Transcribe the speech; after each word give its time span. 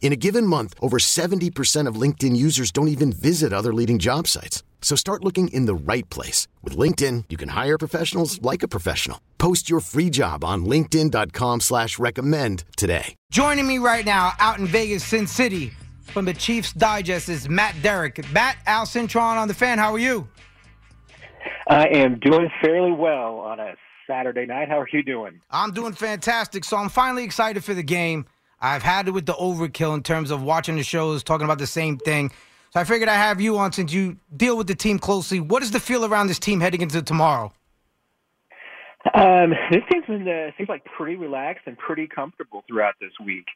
In 0.00 0.12
a 0.12 0.16
given 0.16 0.46
month, 0.46 0.74
over 0.80 0.98
70% 0.98 1.86
of 1.86 1.96
LinkedIn 1.96 2.34
users 2.34 2.70
don't 2.70 2.88
even 2.88 3.12
visit 3.12 3.52
other 3.52 3.74
leading 3.74 3.98
job 3.98 4.26
sites. 4.26 4.62
So 4.80 4.96
start 4.96 5.22
looking 5.22 5.48
in 5.48 5.66
the 5.66 5.74
right 5.74 6.08
place. 6.08 6.48
With 6.62 6.76
LinkedIn, 6.78 7.24
you 7.28 7.36
can 7.36 7.50
hire 7.50 7.76
professionals 7.76 8.40
like 8.40 8.62
a 8.62 8.68
professional. 8.68 9.20
Post 9.36 9.68
your 9.68 9.80
free 9.80 10.08
job 10.08 10.44
on 10.44 10.64
linkedin.com 10.64 11.60
slash 11.60 11.98
recommend 11.98 12.64
today. 12.78 13.14
Joining 13.30 13.66
me 13.66 13.78
right 13.78 14.06
now 14.06 14.32
out 14.38 14.58
in 14.58 14.66
Vegas, 14.66 15.04
Sin 15.04 15.26
City, 15.26 15.72
from 16.00 16.24
the 16.24 16.32
Chiefs 16.34 16.72
Digest 16.72 17.28
is 17.28 17.48
Matt 17.48 17.74
Derrick. 17.82 18.24
Matt, 18.32 18.56
Al 18.66 18.86
Cintron 18.86 19.36
on 19.36 19.46
the 19.46 19.54
fan, 19.54 19.78
how 19.78 19.92
are 19.92 19.98
you? 19.98 20.26
I 21.68 21.86
am 21.88 22.18
doing 22.20 22.48
fairly 22.62 22.92
well 22.92 23.40
on 23.40 23.60
a 23.60 23.74
Saturday 24.08 24.46
night. 24.46 24.68
How 24.68 24.80
are 24.80 24.88
you 24.90 25.02
doing? 25.02 25.40
I'm 25.50 25.72
doing 25.72 25.92
fantastic. 25.92 26.64
So 26.64 26.76
I'm 26.76 26.88
finally 26.88 27.24
excited 27.24 27.62
for 27.62 27.74
the 27.74 27.82
game. 27.82 28.24
I've 28.60 28.82
had 28.82 29.08
it 29.08 29.12
with 29.12 29.26
the 29.26 29.34
overkill 29.34 29.94
in 29.94 30.02
terms 30.02 30.30
of 30.30 30.42
watching 30.42 30.76
the 30.76 30.82
shows, 30.82 31.22
talking 31.22 31.44
about 31.44 31.58
the 31.58 31.66
same 31.66 31.98
thing. 31.98 32.32
So 32.70 32.80
I 32.80 32.84
figured 32.84 33.08
I'd 33.08 33.16
have 33.16 33.40
you 33.40 33.56
on 33.58 33.72
since 33.72 33.92
you 33.92 34.18
deal 34.36 34.56
with 34.56 34.66
the 34.66 34.74
team 34.74 34.98
closely. 34.98 35.40
What 35.40 35.62
is 35.62 35.70
the 35.70 35.80
feel 35.80 36.04
around 36.04 36.26
this 36.26 36.38
team 36.38 36.60
heading 36.60 36.82
into 36.82 37.00
tomorrow? 37.02 37.52
Um, 39.14 39.54
this 39.70 39.82
team's 39.90 40.06
been 40.06 40.28
uh, 40.28 40.50
seems 40.56 40.68
like 40.68 40.84
pretty 40.84 41.16
relaxed 41.16 41.62
and 41.66 41.78
pretty 41.78 42.06
comfortable 42.06 42.64
throughout 42.68 42.94
this 43.00 43.12
week. 43.24 43.46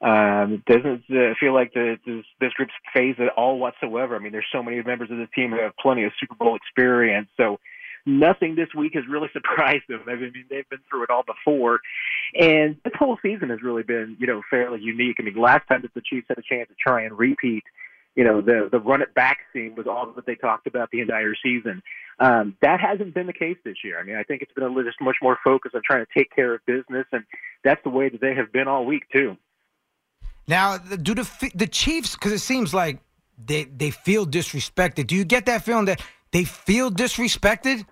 Um, 0.00 0.54
it 0.54 0.64
doesn't 0.64 1.04
uh, 1.10 1.34
feel 1.38 1.54
like 1.54 1.74
the, 1.74 1.96
this, 2.06 2.24
this 2.40 2.52
group's 2.54 2.72
fazed 2.94 3.20
at 3.20 3.28
all 3.36 3.58
whatsoever. 3.58 4.16
I 4.16 4.18
mean, 4.18 4.32
there's 4.32 4.46
so 4.52 4.62
many 4.62 4.82
members 4.82 5.10
of 5.10 5.18
the 5.18 5.28
team 5.34 5.50
who 5.50 5.60
have 5.60 5.76
plenty 5.80 6.04
of 6.04 6.12
Super 6.18 6.34
Bowl 6.34 6.56
experience, 6.56 7.28
so 7.36 7.58
nothing 8.06 8.54
this 8.54 8.68
week 8.76 8.94
has 8.94 9.04
really 9.08 9.28
surprised 9.32 9.84
them. 9.88 10.02
I 10.06 10.16
mean, 10.16 10.32
they've 10.50 10.68
been 10.68 10.80
through 10.88 11.04
it 11.04 11.10
all 11.10 11.24
before, 11.24 11.80
and 12.38 12.76
this 12.84 12.94
whole 12.98 13.18
season 13.22 13.50
has 13.50 13.62
really 13.62 13.82
been, 13.82 14.16
you 14.18 14.26
know, 14.26 14.42
fairly 14.50 14.80
unique. 14.80 15.16
I 15.18 15.22
mean, 15.22 15.36
last 15.36 15.66
time 15.68 15.82
that 15.82 15.94
the 15.94 16.02
Chiefs 16.02 16.26
had 16.28 16.38
a 16.38 16.42
chance 16.42 16.68
to 16.68 16.74
try 16.74 17.02
and 17.02 17.18
repeat 17.18 17.64
you 18.14 18.24
know 18.24 18.40
the 18.40 18.68
the 18.70 18.78
run 18.78 19.02
it 19.02 19.14
back 19.14 19.38
scene 19.52 19.74
was 19.74 19.86
all 19.86 20.12
that 20.14 20.26
they 20.26 20.34
talked 20.34 20.66
about 20.66 20.90
the 20.90 21.00
entire 21.00 21.34
season. 21.42 21.82
Um, 22.18 22.56
that 22.60 22.80
hasn't 22.80 23.14
been 23.14 23.26
the 23.26 23.32
case 23.32 23.56
this 23.64 23.76
year. 23.82 23.98
I 23.98 24.04
mean, 24.04 24.16
I 24.16 24.22
think 24.22 24.42
it's 24.42 24.52
been 24.52 24.64
a, 24.64 24.84
just 24.84 25.00
much 25.00 25.16
more 25.22 25.38
focused 25.42 25.74
on 25.74 25.82
trying 25.84 26.04
to 26.04 26.12
take 26.16 26.34
care 26.34 26.54
of 26.54 26.64
business, 26.66 27.06
and 27.12 27.24
that's 27.64 27.82
the 27.84 27.90
way 27.90 28.08
that 28.08 28.20
they 28.20 28.34
have 28.34 28.52
been 28.52 28.68
all 28.68 28.84
week 28.84 29.04
too. 29.12 29.36
Now, 30.46 30.76
do 30.78 31.14
the 31.14 31.50
the 31.54 31.66
Chiefs? 31.66 32.14
Because 32.14 32.32
it 32.32 32.40
seems 32.40 32.74
like 32.74 33.00
they 33.38 33.64
they 33.64 33.90
feel 33.90 34.26
disrespected. 34.26 35.06
Do 35.06 35.16
you 35.16 35.24
get 35.24 35.46
that 35.46 35.64
feeling 35.64 35.86
that 35.86 36.02
they 36.32 36.44
feel 36.44 36.90
disrespected? 36.90 37.86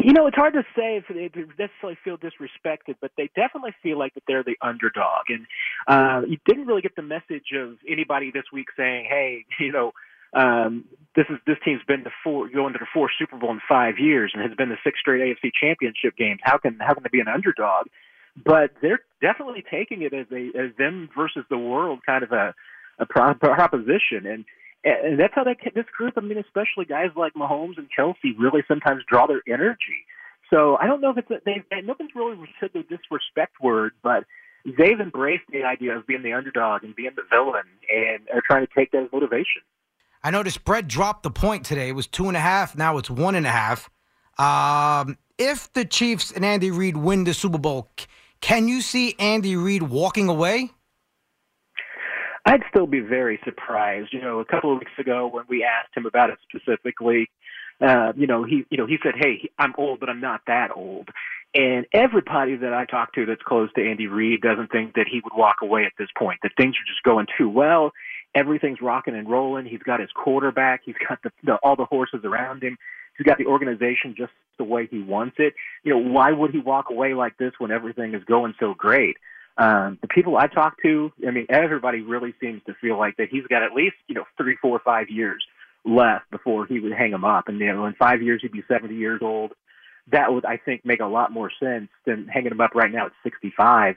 You 0.04 0.12
know, 0.12 0.26
it's 0.26 0.36
hard 0.36 0.54
to 0.54 0.62
say 0.74 0.96
if 0.96 1.04
they 1.08 1.30
necessarily 1.58 1.98
feel 2.02 2.16
disrespected, 2.16 2.96
but 3.00 3.12
they 3.16 3.30
definitely 3.36 3.74
feel 3.82 3.98
like 3.98 4.14
that 4.14 4.22
they're 4.26 4.42
the 4.42 4.56
underdog. 4.62 5.26
And 5.28 5.46
uh, 5.86 6.26
you 6.26 6.38
didn't 6.46 6.66
really 6.66 6.82
get 6.82 6.96
the 6.96 7.02
message 7.02 7.52
of 7.54 7.76
anybody 7.88 8.30
this 8.32 8.44
week 8.52 8.68
saying, 8.76 9.06
"Hey, 9.08 9.44
you 9.60 9.72
know, 9.72 9.92
um, 10.32 10.84
this 11.16 11.26
is 11.28 11.36
this 11.46 11.56
team's 11.64 11.82
been 11.86 12.04
to 12.04 12.10
four 12.24 12.48
going 12.48 12.72
to 12.72 12.78
the 12.78 12.86
four 12.92 13.10
Super 13.18 13.36
Bowl 13.36 13.50
in 13.50 13.60
five 13.68 13.98
years 13.98 14.32
and 14.34 14.42
has 14.42 14.56
been 14.56 14.70
the 14.70 14.78
six 14.82 14.98
straight 15.00 15.20
AFC 15.20 15.50
Championship 15.60 16.16
games. 16.16 16.40
How 16.42 16.56
can 16.56 16.78
how 16.80 16.94
can 16.94 17.02
they 17.02 17.10
be 17.12 17.20
an 17.20 17.28
underdog?" 17.28 17.86
But 18.42 18.70
they're 18.80 19.00
definitely 19.20 19.64
taking 19.70 20.02
it 20.02 20.14
as 20.14 20.26
a 20.32 20.48
as 20.58 20.74
them 20.78 21.10
versus 21.16 21.44
the 21.50 21.58
world 21.58 22.00
kind 22.06 22.24
of 22.24 22.32
a 22.32 22.54
a 22.98 23.06
proposition 23.06 24.26
and 24.26 24.44
and 24.84 25.18
that's 25.18 25.34
how 25.34 25.44
that 25.44 25.56
this 25.74 25.84
group. 25.96 26.14
I 26.16 26.20
mean, 26.20 26.38
especially 26.38 26.84
guys 26.86 27.10
like 27.16 27.34
Mahomes 27.34 27.78
and 27.78 27.88
Kelce, 27.96 28.38
really 28.38 28.62
sometimes 28.66 29.02
draw 29.08 29.26
their 29.26 29.42
energy. 29.46 30.06
So 30.50 30.76
I 30.76 30.86
don't 30.86 31.00
know 31.00 31.10
if 31.10 31.18
it's 31.18 31.30
a, 31.30 31.40
they. 31.44 31.62
Nothing's 31.82 32.10
really 32.14 32.36
said 32.58 32.70
the 32.72 32.82
disrespect 32.82 33.60
word, 33.60 33.92
but 34.02 34.24
they've 34.64 34.98
embraced 35.00 35.44
the 35.52 35.64
idea 35.64 35.96
of 35.96 36.06
being 36.06 36.22
the 36.22 36.32
underdog 36.32 36.82
and 36.82 36.94
being 36.94 37.12
the 37.14 37.22
villain, 37.30 37.64
and 37.88 38.28
are 38.34 38.42
trying 38.44 38.66
to 38.66 38.72
take 38.76 38.90
that 38.92 39.04
as 39.04 39.08
motivation. 39.12 39.62
I 40.22 40.30
noticed 40.30 40.56
spread 40.56 40.88
dropped 40.88 41.22
the 41.22 41.30
point 41.30 41.64
today. 41.64 41.88
It 41.88 41.94
was 41.94 42.06
two 42.06 42.28
and 42.28 42.36
a 42.36 42.40
half. 42.40 42.76
Now 42.76 42.98
it's 42.98 43.10
one 43.10 43.34
and 43.34 43.46
a 43.46 43.50
half. 43.50 43.88
Um, 44.38 45.16
if 45.38 45.72
the 45.72 45.84
Chiefs 45.84 46.30
and 46.32 46.44
Andy 46.44 46.70
Reid 46.70 46.96
win 46.96 47.24
the 47.24 47.32
Super 47.32 47.58
Bowl, 47.58 47.90
can 48.40 48.68
you 48.68 48.80
see 48.80 49.14
Andy 49.18 49.56
Reid 49.56 49.84
walking 49.84 50.28
away? 50.28 50.70
I'd 52.46 52.62
still 52.70 52.86
be 52.86 53.00
very 53.00 53.38
surprised. 53.44 54.12
You 54.12 54.20
know, 54.20 54.40
a 54.40 54.44
couple 54.44 54.72
of 54.72 54.78
weeks 54.78 54.98
ago 54.98 55.28
when 55.28 55.44
we 55.48 55.64
asked 55.64 55.96
him 55.96 56.06
about 56.06 56.30
it 56.30 56.38
specifically, 56.48 57.30
uh, 57.80 58.12
you 58.16 58.26
know, 58.26 58.44
he, 58.44 58.64
you 58.70 58.76
know, 58.76 58.86
he 58.86 58.98
said, 59.02 59.14
"Hey, 59.16 59.50
I'm 59.58 59.74
old, 59.78 60.00
but 60.00 60.08
I'm 60.08 60.20
not 60.20 60.42
that 60.46 60.70
old." 60.74 61.08
And 61.54 61.86
everybody 61.92 62.56
that 62.56 62.72
I 62.72 62.84
talk 62.84 63.14
to 63.14 63.26
that's 63.26 63.42
close 63.42 63.70
to 63.74 63.88
Andy 63.88 64.06
Reid 64.06 64.40
doesn't 64.40 64.70
think 64.70 64.94
that 64.94 65.06
he 65.10 65.20
would 65.24 65.32
walk 65.36 65.56
away 65.62 65.84
at 65.84 65.92
this 65.98 66.08
point. 66.16 66.40
That 66.42 66.52
things 66.56 66.76
are 66.76 66.86
just 66.86 67.02
going 67.02 67.26
too 67.36 67.48
well. 67.48 67.92
Everything's 68.34 68.80
rocking 68.80 69.16
and 69.16 69.28
rolling. 69.28 69.66
He's 69.66 69.82
got 69.82 69.98
his 69.98 70.10
quarterback. 70.14 70.82
He's 70.84 70.94
got 71.08 71.20
the, 71.22 71.32
the 71.42 71.54
all 71.56 71.74
the 71.76 71.86
horses 71.86 72.20
around 72.24 72.62
him. 72.62 72.78
He's 73.18 73.26
got 73.26 73.38
the 73.38 73.46
organization 73.46 74.14
just 74.16 74.32
the 74.58 74.64
way 74.64 74.86
he 74.86 75.00
wants 75.00 75.36
it. 75.38 75.54
You 75.82 75.92
know, 75.92 76.10
why 76.10 76.30
would 76.30 76.52
he 76.52 76.58
walk 76.58 76.90
away 76.90 77.14
like 77.14 77.36
this 77.38 77.52
when 77.58 77.70
everything 77.70 78.14
is 78.14 78.22
going 78.24 78.54
so 78.60 78.74
great? 78.74 79.16
Um, 79.60 79.98
the 80.00 80.08
people 80.08 80.38
I 80.38 80.46
talk 80.46 80.80
to, 80.82 81.12
I 81.28 81.30
mean, 81.32 81.44
everybody 81.50 82.00
really 82.00 82.32
seems 82.40 82.62
to 82.66 82.72
feel 82.80 82.98
like 82.98 83.18
that 83.18 83.28
he's 83.30 83.46
got 83.46 83.62
at 83.62 83.74
least, 83.74 83.96
you 84.08 84.14
know, 84.14 84.24
three, 84.38 84.56
four, 84.56 84.80
five 84.82 85.10
years 85.10 85.44
left 85.84 86.30
before 86.30 86.64
he 86.64 86.80
would 86.80 86.92
hang 86.92 87.12
him 87.12 87.26
up. 87.26 87.46
And, 87.46 87.60
you 87.60 87.70
know, 87.70 87.84
in 87.84 87.92
five 87.92 88.22
years, 88.22 88.40
he'd 88.40 88.52
be 88.52 88.64
70 88.66 88.94
years 88.94 89.20
old. 89.22 89.52
That 90.10 90.32
would, 90.32 90.46
I 90.46 90.56
think, 90.56 90.86
make 90.86 91.00
a 91.00 91.06
lot 91.06 91.30
more 91.30 91.50
sense 91.62 91.90
than 92.06 92.26
hanging 92.26 92.52
him 92.52 92.60
up 92.62 92.74
right 92.74 92.90
now 92.90 93.06
at 93.06 93.12
65. 93.22 93.96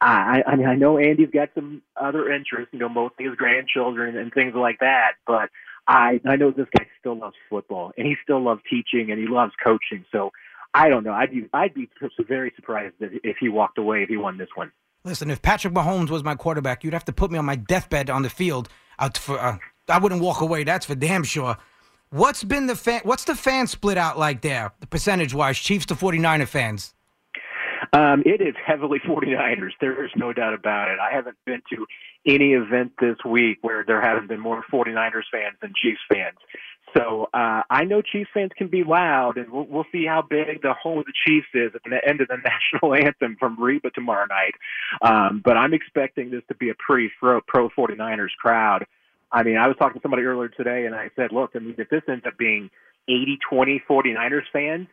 I, 0.00 0.42
I 0.46 0.54
mean, 0.54 0.66
I 0.66 0.76
know 0.76 0.98
Andy's 0.98 1.30
got 1.30 1.50
some 1.54 1.82
other 1.96 2.32
interests, 2.32 2.72
you 2.72 2.78
know, 2.78 2.88
mostly 2.88 3.24
his 3.24 3.34
grandchildren 3.34 4.16
and 4.16 4.32
things 4.32 4.54
like 4.54 4.78
that, 4.80 5.14
but 5.26 5.50
I, 5.86 6.20
I 6.24 6.36
know 6.36 6.52
this 6.52 6.68
guy 6.76 6.86
still 7.00 7.16
loves 7.16 7.36
football 7.50 7.92
and 7.98 8.06
he 8.06 8.16
still 8.22 8.40
loves 8.40 8.62
teaching 8.70 9.10
and 9.10 9.20
he 9.20 9.26
loves 9.26 9.52
coaching. 9.62 10.04
So 10.12 10.30
I 10.74 10.88
don't 10.88 11.04
know. 11.04 11.12
I'd 11.12 11.30
be, 11.30 11.48
I'd 11.52 11.74
be 11.74 11.88
very 12.20 12.52
surprised 12.54 12.94
if 13.00 13.36
he 13.38 13.48
walked 13.48 13.78
away 13.78 14.02
if 14.04 14.08
he 14.08 14.16
won 14.16 14.38
this 14.38 14.48
one. 14.54 14.70
Listen, 15.04 15.30
if 15.30 15.42
Patrick 15.42 15.74
Mahomes 15.74 16.10
was 16.10 16.22
my 16.22 16.34
quarterback, 16.34 16.84
you'd 16.84 16.92
have 16.92 17.04
to 17.06 17.12
put 17.12 17.30
me 17.30 17.38
on 17.38 17.44
my 17.44 17.56
deathbed 17.56 18.08
on 18.08 18.22
the 18.22 18.30
field. 18.30 18.68
Out 18.98 19.18
for, 19.18 19.38
uh, 19.38 19.58
I 19.88 19.98
wouldn't 19.98 20.22
walk 20.22 20.40
away. 20.40 20.64
That's 20.64 20.86
for 20.86 20.94
damn 20.94 21.24
sure. 21.24 21.56
What's 22.10 22.44
been 22.44 22.66
the 22.66 22.76
fan? 22.76 23.00
What's 23.04 23.24
the 23.24 23.34
fan 23.34 23.66
split 23.66 23.96
out 23.98 24.18
like 24.18 24.42
there, 24.42 24.72
the 24.80 24.86
percentage 24.86 25.34
wise? 25.34 25.58
Chiefs 25.58 25.86
to 25.86 25.94
49er 25.94 26.46
fans. 26.46 26.94
Um, 27.92 28.22
it 28.24 28.40
is 28.40 28.54
heavily 28.64 28.98
49ers. 29.06 29.72
There 29.80 30.04
is 30.04 30.10
no 30.14 30.32
doubt 30.32 30.54
about 30.54 30.88
it. 30.88 30.98
I 31.00 31.14
haven't 31.14 31.36
been 31.46 31.62
to 31.70 31.86
any 32.26 32.52
event 32.52 32.92
this 33.00 33.16
week 33.28 33.58
where 33.62 33.84
there 33.84 34.00
haven't 34.00 34.28
been 34.28 34.40
more 34.40 34.62
49ers 34.72 35.24
fans 35.32 35.56
than 35.60 35.72
Chiefs 35.74 36.00
fans. 36.12 36.38
So 36.96 37.28
uh, 37.32 37.62
I 37.70 37.84
know 37.84 38.02
Chiefs 38.02 38.30
fans 38.34 38.50
can 38.56 38.68
be 38.68 38.84
loud, 38.84 39.36
and 39.36 39.50
we'll, 39.50 39.66
we'll 39.66 39.86
see 39.92 40.04
how 40.06 40.22
big 40.22 40.62
the 40.62 40.74
home 40.74 40.98
of 40.98 41.06
the 41.06 41.12
Chiefs 41.26 41.46
is 41.54 41.72
at 41.74 41.82
the 41.84 42.00
end 42.06 42.20
of 42.20 42.28
the 42.28 42.36
national 42.44 42.94
anthem 42.94 43.36
from 43.38 43.60
Reba 43.60 43.90
tomorrow 43.90 44.26
night. 44.26 44.54
Um, 45.00 45.40
but 45.44 45.56
I'm 45.56 45.74
expecting 45.74 46.30
this 46.30 46.42
to 46.48 46.54
be 46.54 46.70
a 46.70 46.74
pretty 46.74 47.10
pro, 47.18 47.40
pro 47.40 47.70
49ers 47.70 48.34
crowd. 48.40 48.86
I 49.30 49.42
mean, 49.42 49.56
I 49.56 49.66
was 49.66 49.76
talking 49.78 49.94
to 49.94 50.02
somebody 50.02 50.24
earlier 50.24 50.48
today, 50.48 50.84
and 50.84 50.94
I 50.94 51.10
said, 51.16 51.32
look, 51.32 51.52
I 51.54 51.60
mean, 51.60 51.74
if 51.78 51.88
this 51.88 52.02
ends 52.08 52.24
up 52.26 52.36
being 52.36 52.68
80 53.08 53.38
20 53.48 53.82
49ers 53.88 54.42
fans, 54.52 54.88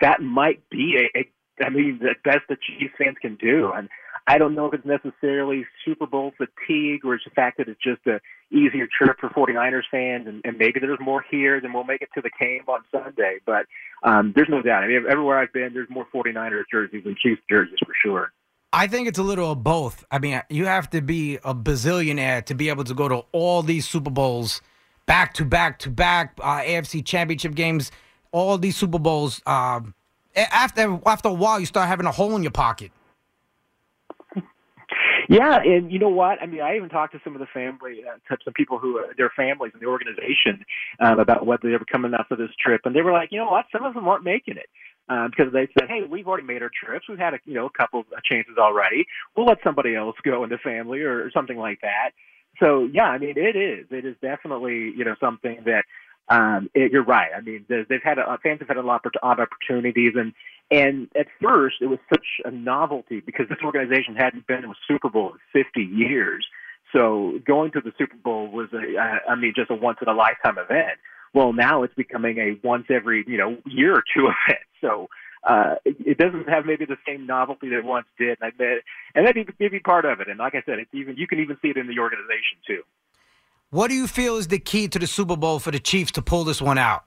that 0.00 0.20
might 0.20 0.68
be 0.70 0.96
a, 0.96 1.18
a 1.18 1.30
I 1.64 1.68
mean, 1.70 1.98
the 2.00 2.14
best 2.24 2.40
the 2.48 2.56
Chiefs 2.56 2.94
fans 2.98 3.16
can 3.20 3.36
do. 3.36 3.72
And 3.74 3.88
I 4.26 4.38
don't 4.38 4.54
know 4.54 4.66
if 4.66 4.74
it's 4.74 4.86
necessarily 4.86 5.66
Super 5.84 6.06
Bowl 6.06 6.32
fatigue 6.36 7.04
or 7.04 7.14
it's 7.14 7.24
the 7.24 7.30
fact 7.30 7.58
that 7.58 7.68
it's 7.68 7.82
just 7.82 8.06
a 8.06 8.20
easier 8.50 8.86
trip 8.86 9.18
for 9.20 9.28
49ers 9.30 9.82
fans, 9.90 10.26
and, 10.26 10.40
and 10.44 10.56
maybe 10.56 10.80
there's 10.80 10.98
more 11.00 11.24
here 11.30 11.60
than 11.60 11.72
we'll 11.72 11.84
make 11.84 12.00
it 12.00 12.08
to 12.14 12.22
the 12.22 12.30
game 12.40 12.62
on 12.68 12.80
Sunday. 12.90 13.38
But 13.44 13.66
um, 14.02 14.32
there's 14.34 14.48
no 14.48 14.62
doubt. 14.62 14.84
I 14.84 14.88
mean, 14.88 15.04
everywhere 15.08 15.38
I've 15.38 15.52
been, 15.52 15.74
there's 15.74 15.90
more 15.90 16.06
49ers 16.14 16.64
jerseys 16.70 17.04
than 17.04 17.16
Chiefs 17.20 17.42
jerseys 17.48 17.78
for 17.84 17.92
sure. 18.02 18.32
I 18.72 18.86
think 18.86 19.06
it's 19.06 19.18
a 19.18 19.22
little 19.22 19.52
of 19.52 19.62
both. 19.62 20.04
I 20.10 20.18
mean, 20.18 20.42
you 20.48 20.66
have 20.66 20.90
to 20.90 21.00
be 21.00 21.36
a 21.44 21.54
bazillionaire 21.54 22.44
to 22.46 22.54
be 22.54 22.70
able 22.70 22.84
to 22.84 22.94
go 22.94 23.08
to 23.08 23.24
all 23.32 23.62
these 23.62 23.86
Super 23.86 24.10
Bowls 24.10 24.62
back 25.06 25.34
to 25.34 25.44
back 25.44 25.78
to 25.80 25.90
back, 25.90 26.36
uh, 26.42 26.60
AFC 26.60 27.04
Championship 27.04 27.54
games, 27.54 27.92
all 28.32 28.58
these 28.58 28.76
Super 28.76 28.98
Bowls. 28.98 29.40
Uh, 29.46 29.80
after 30.36 30.98
after 31.06 31.28
a 31.28 31.32
while, 31.32 31.60
you 31.60 31.66
start 31.66 31.88
having 31.88 32.06
a 32.06 32.12
hole 32.12 32.34
in 32.36 32.42
your 32.42 32.52
pocket. 32.52 32.90
Yeah, 35.28 35.60
and 35.62 35.90
you 35.90 35.98
know 35.98 36.10
what? 36.10 36.40
I 36.42 36.46
mean, 36.46 36.60
I 36.60 36.76
even 36.76 36.88
talked 36.88 37.14
to 37.14 37.20
some 37.24 37.34
of 37.34 37.40
the 37.40 37.46
family, 37.46 38.02
uh, 38.06 38.36
some 38.44 38.52
people 38.52 38.78
who 38.78 38.98
uh, 38.98 39.04
their 39.16 39.32
families 39.34 39.72
in 39.72 39.80
the 39.80 39.86
organization 39.86 40.64
um, 41.00 41.18
about 41.18 41.46
whether 41.46 41.70
they 41.70 41.76
were 41.76 41.86
coming 41.90 42.12
out 42.14 42.28
for 42.28 42.36
this 42.36 42.50
trip, 42.62 42.82
and 42.84 42.94
they 42.94 43.02
were 43.02 43.12
like, 43.12 43.32
you 43.32 43.38
know 43.38 43.50
what? 43.50 43.66
Some 43.72 43.84
of 43.84 43.94
them 43.94 44.04
weren't 44.04 44.24
making 44.24 44.56
it 44.58 44.68
um, 45.08 45.30
because 45.30 45.52
they 45.52 45.68
said, 45.78 45.88
"Hey, 45.88 46.02
we've 46.08 46.28
already 46.28 46.46
made 46.46 46.62
our 46.62 46.70
trips. 46.70 47.08
We've 47.08 47.18
had 47.18 47.34
a 47.34 47.38
you 47.44 47.54
know 47.54 47.66
a 47.66 47.70
couple 47.70 48.00
of 48.00 48.06
chances 48.24 48.56
already. 48.58 49.06
We'll 49.36 49.46
let 49.46 49.58
somebody 49.64 49.94
else 49.94 50.16
go 50.22 50.44
in 50.44 50.50
the 50.50 50.58
family 50.58 51.00
or, 51.00 51.24
or 51.24 51.30
something 51.30 51.58
like 51.58 51.80
that." 51.82 52.10
So 52.60 52.88
yeah, 52.92 53.04
I 53.04 53.18
mean, 53.18 53.34
it 53.36 53.56
is. 53.56 53.86
It 53.90 54.04
is 54.04 54.16
definitely 54.20 54.92
you 54.96 55.04
know 55.04 55.16
something 55.20 55.62
that 55.64 55.84
um, 56.28 56.70
it, 56.74 56.92
you're 56.92 57.04
right. 57.04 57.30
I 57.36 57.40
mean, 57.40 57.66
they've 57.68 58.02
had 58.02 58.18
a, 58.18 58.38
fans 58.42 58.60
have 58.60 58.68
had 58.68 58.76
a 58.76 58.82
lot 58.82 59.04
of 59.04 59.12
opportunities, 59.22 60.12
and 60.16 60.32
and 60.70 61.08
at 61.18 61.26
first 61.42 61.76
it 61.80 61.86
was 61.86 61.98
such 62.08 62.26
a 62.44 62.50
novelty 62.50 63.20
because 63.20 63.48
this 63.48 63.58
organization 63.62 64.16
hadn't 64.16 64.46
been 64.46 64.62
to 64.62 64.68
a 64.68 64.74
Super 64.88 65.10
Bowl 65.10 65.32
in 65.54 65.62
50 65.64 65.82
years. 65.82 66.46
So 66.94 67.40
going 67.46 67.72
to 67.72 67.80
the 67.80 67.92
Super 67.98 68.16
Bowl 68.16 68.50
was 68.50 68.68
a, 68.72 69.30
I 69.30 69.34
mean, 69.34 69.52
just 69.54 69.70
a 69.70 69.74
once 69.74 69.98
in 70.00 70.08
a 70.08 70.14
lifetime 70.14 70.58
event. 70.58 70.98
Well, 71.34 71.52
now 71.52 71.82
it's 71.82 71.94
becoming 71.94 72.38
a 72.38 72.66
once 72.66 72.86
every 72.88 73.24
you 73.26 73.36
know 73.36 73.58
year 73.66 73.94
or 73.94 74.04
two 74.16 74.28
event. 74.48 74.62
So 74.80 75.08
uh, 75.44 75.74
it, 75.84 75.96
it 76.00 76.18
doesn't 76.18 76.48
have 76.48 76.64
maybe 76.64 76.86
the 76.86 76.96
same 77.06 77.26
novelty 77.26 77.68
that 77.68 77.78
it 77.80 77.84
once 77.84 78.06
did, 78.18 78.38
and 78.40 78.48
I 78.48 78.50
bet, 78.50 78.82
and 79.14 79.26
that 79.26 79.36
may 79.60 79.68
be 79.68 79.80
part 79.80 80.06
of 80.06 80.20
it. 80.20 80.28
And 80.28 80.38
like 80.38 80.54
I 80.54 80.62
said, 80.64 80.78
it's 80.78 80.94
even 80.94 81.16
you 81.16 81.26
can 81.26 81.40
even 81.40 81.58
see 81.60 81.68
it 81.68 81.76
in 81.76 81.86
the 81.86 81.98
organization 81.98 82.64
too. 82.66 82.82
What 83.74 83.88
do 83.88 83.96
you 83.96 84.06
feel 84.06 84.36
is 84.36 84.46
the 84.46 84.60
key 84.60 84.86
to 84.86 85.00
the 85.00 85.06
Super 85.08 85.34
Bowl 85.34 85.58
for 85.58 85.72
the 85.72 85.80
Chiefs 85.80 86.12
to 86.12 86.22
pull 86.22 86.44
this 86.44 86.62
one 86.62 86.78
out? 86.78 87.06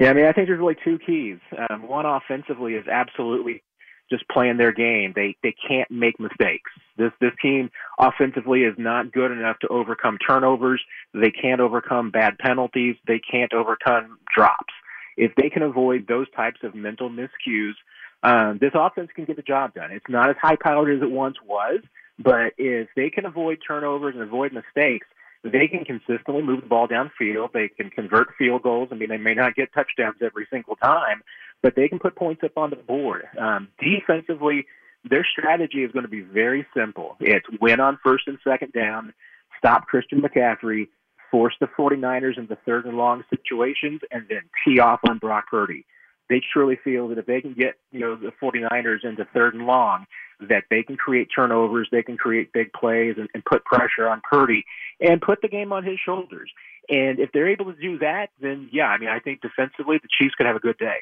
Yeah, 0.00 0.08
I 0.08 0.14
mean, 0.14 0.24
I 0.24 0.32
think 0.32 0.48
there's 0.48 0.58
really 0.58 0.78
two 0.82 0.98
keys. 0.98 1.36
Um, 1.68 1.86
one 1.86 2.06
offensively 2.06 2.72
is 2.76 2.86
absolutely 2.90 3.62
just 4.08 4.26
playing 4.30 4.56
their 4.56 4.72
game. 4.72 5.12
They 5.14 5.36
they 5.42 5.54
can't 5.68 5.90
make 5.90 6.18
mistakes. 6.18 6.70
This 6.96 7.12
this 7.20 7.32
team 7.42 7.70
offensively 7.98 8.62
is 8.62 8.74
not 8.78 9.12
good 9.12 9.32
enough 9.32 9.58
to 9.58 9.68
overcome 9.68 10.16
turnovers. 10.26 10.82
They 11.12 11.30
can't 11.30 11.60
overcome 11.60 12.10
bad 12.10 12.38
penalties. 12.38 12.96
They 13.06 13.18
can't 13.18 13.52
overcome 13.52 14.16
drops. 14.34 14.72
If 15.18 15.34
they 15.34 15.50
can 15.50 15.60
avoid 15.60 16.06
those 16.08 16.30
types 16.34 16.60
of 16.62 16.74
mental 16.74 17.10
miscues, 17.10 17.74
um, 18.22 18.56
this 18.62 18.72
offense 18.74 19.10
can 19.14 19.26
get 19.26 19.36
the 19.36 19.42
job 19.42 19.74
done. 19.74 19.92
It's 19.92 20.08
not 20.08 20.30
as 20.30 20.36
high 20.40 20.56
powered 20.56 20.96
as 20.96 21.02
it 21.02 21.10
once 21.10 21.36
was, 21.44 21.80
but 22.18 22.52
if 22.58 22.88
they 22.96 23.10
can 23.10 23.26
avoid 23.26 23.58
turnovers 23.66 24.14
and 24.14 24.22
avoid 24.22 24.52
mistakes, 24.52 25.06
they 25.44 25.68
can 25.68 25.84
consistently 25.84 26.42
move 26.42 26.62
the 26.62 26.66
ball 26.66 26.88
downfield. 26.88 27.52
They 27.52 27.68
can 27.68 27.90
convert 27.90 28.28
field 28.38 28.62
goals. 28.62 28.88
I 28.90 28.94
mean, 28.94 29.10
they 29.10 29.18
may 29.18 29.34
not 29.34 29.54
get 29.54 29.72
touchdowns 29.72 30.16
every 30.22 30.46
single 30.50 30.76
time, 30.76 31.22
but 31.62 31.74
they 31.76 31.88
can 31.88 31.98
put 31.98 32.16
points 32.16 32.42
up 32.44 32.56
on 32.56 32.70
the 32.70 32.76
board. 32.76 33.26
Um, 33.38 33.68
defensively, 33.78 34.66
their 35.08 35.26
strategy 35.30 35.84
is 35.84 35.92
going 35.92 36.04
to 36.04 36.10
be 36.10 36.22
very 36.22 36.66
simple. 36.76 37.16
It's 37.20 37.46
win 37.60 37.80
on 37.80 37.98
first 38.02 38.24
and 38.26 38.38
second 38.42 38.72
down, 38.72 39.12
stop 39.58 39.86
Christian 39.86 40.20
McCaffrey, 40.20 40.88
force 41.30 41.54
the 41.60 41.66
49ers 41.66 42.38
into 42.38 42.56
third 42.64 42.86
and 42.86 42.96
long 42.96 43.22
situations, 43.30 44.00
and 44.10 44.26
then 44.28 44.42
tee 44.64 44.80
off 44.80 45.00
on 45.08 45.18
Brock 45.18 45.46
Purdy. 45.50 45.84
They 46.28 46.42
truly 46.52 46.78
feel 46.82 47.08
that 47.08 47.18
if 47.18 47.26
they 47.26 47.40
can 47.40 47.54
get, 47.54 47.74
you 47.92 48.00
know, 48.00 48.16
the 48.16 48.32
49ers 48.42 49.04
into 49.04 49.26
third 49.32 49.54
and 49.54 49.66
long, 49.66 50.06
that 50.40 50.64
they 50.70 50.82
can 50.82 50.96
create 50.96 51.28
turnovers, 51.34 51.88
they 51.90 52.02
can 52.02 52.16
create 52.16 52.52
big 52.52 52.72
plays 52.72 53.14
and, 53.16 53.28
and 53.32 53.44
put 53.44 53.64
pressure 53.64 54.08
on 54.08 54.20
Purdy 54.28 54.64
and 55.00 55.20
put 55.20 55.40
the 55.40 55.48
game 55.48 55.72
on 55.72 55.84
his 55.84 55.98
shoulders. 56.04 56.50
And 56.88 57.18
if 57.18 57.30
they're 57.32 57.48
able 57.48 57.72
to 57.72 57.80
do 57.80 57.98
that, 57.98 58.28
then 58.40 58.68
yeah, 58.72 58.86
I 58.86 58.98
mean, 58.98 59.08
I 59.08 59.18
think 59.18 59.40
defensively 59.40 59.98
the 60.02 60.08
Chiefs 60.18 60.34
could 60.34 60.46
have 60.46 60.56
a 60.56 60.60
good 60.60 60.78
day. 60.78 60.98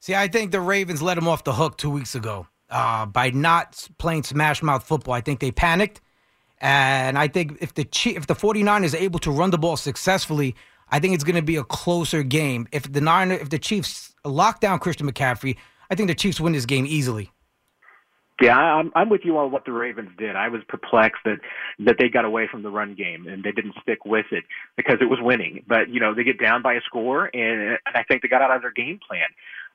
See, 0.00 0.14
I 0.14 0.28
think 0.28 0.52
the 0.52 0.60
Ravens 0.60 1.02
let 1.02 1.18
him 1.18 1.28
off 1.28 1.44
the 1.44 1.54
hook 1.54 1.76
two 1.78 1.90
weeks 1.90 2.14
ago 2.14 2.46
uh, 2.70 3.06
by 3.06 3.30
not 3.30 3.88
playing 3.98 4.22
smash 4.22 4.62
mouth 4.62 4.84
football. 4.84 5.14
I 5.14 5.20
think 5.20 5.40
they 5.40 5.50
panicked. 5.50 6.00
And 6.58 7.18
I 7.18 7.28
think 7.28 7.58
if 7.60 7.74
the 7.74 7.84
Chief, 7.84 8.16
if 8.16 8.26
the 8.26 8.34
49ers 8.34 8.84
is 8.84 8.94
able 8.94 9.18
to 9.20 9.30
run 9.30 9.50
the 9.50 9.58
ball 9.58 9.76
successfully, 9.76 10.54
I 10.88 11.00
think 11.00 11.14
it's 11.14 11.24
going 11.24 11.36
to 11.36 11.42
be 11.42 11.56
a 11.56 11.64
closer 11.64 12.22
game. 12.22 12.66
If 12.72 12.90
the 12.90 13.00
Niner, 13.00 13.34
if 13.34 13.50
the 13.50 13.58
Chiefs 13.58 14.14
lock 14.28 14.60
down 14.60 14.78
Christian 14.78 15.10
McCaffrey, 15.10 15.56
I 15.90 15.94
think 15.94 16.08
the 16.08 16.14
Chiefs 16.14 16.40
win 16.40 16.52
this 16.52 16.66
game 16.66 16.86
easily. 16.86 17.30
Yeah, 18.40 18.58
I'm 18.58 18.92
I'm 18.94 19.08
with 19.08 19.22
you 19.24 19.38
on 19.38 19.50
what 19.50 19.64
the 19.64 19.72
Ravens 19.72 20.10
did. 20.18 20.36
I 20.36 20.48
was 20.48 20.60
perplexed 20.68 21.22
that 21.24 21.38
that 21.78 21.96
they 21.98 22.10
got 22.10 22.26
away 22.26 22.46
from 22.50 22.62
the 22.62 22.68
run 22.68 22.94
game 22.94 23.26
and 23.26 23.42
they 23.42 23.52
didn't 23.52 23.74
stick 23.80 24.04
with 24.04 24.26
it 24.30 24.44
because 24.76 24.98
it 25.00 25.08
was 25.08 25.18
winning. 25.22 25.64
But 25.66 25.88
you 25.88 26.00
know 26.00 26.14
they 26.14 26.22
get 26.22 26.38
down 26.38 26.60
by 26.60 26.74
a 26.74 26.80
score 26.84 27.30
and, 27.32 27.62
and 27.62 27.78
I 27.94 28.02
think 28.02 28.20
they 28.20 28.28
got 28.28 28.42
out 28.42 28.54
of 28.54 28.60
their 28.60 28.72
game 28.72 29.00
plan. 29.06 29.28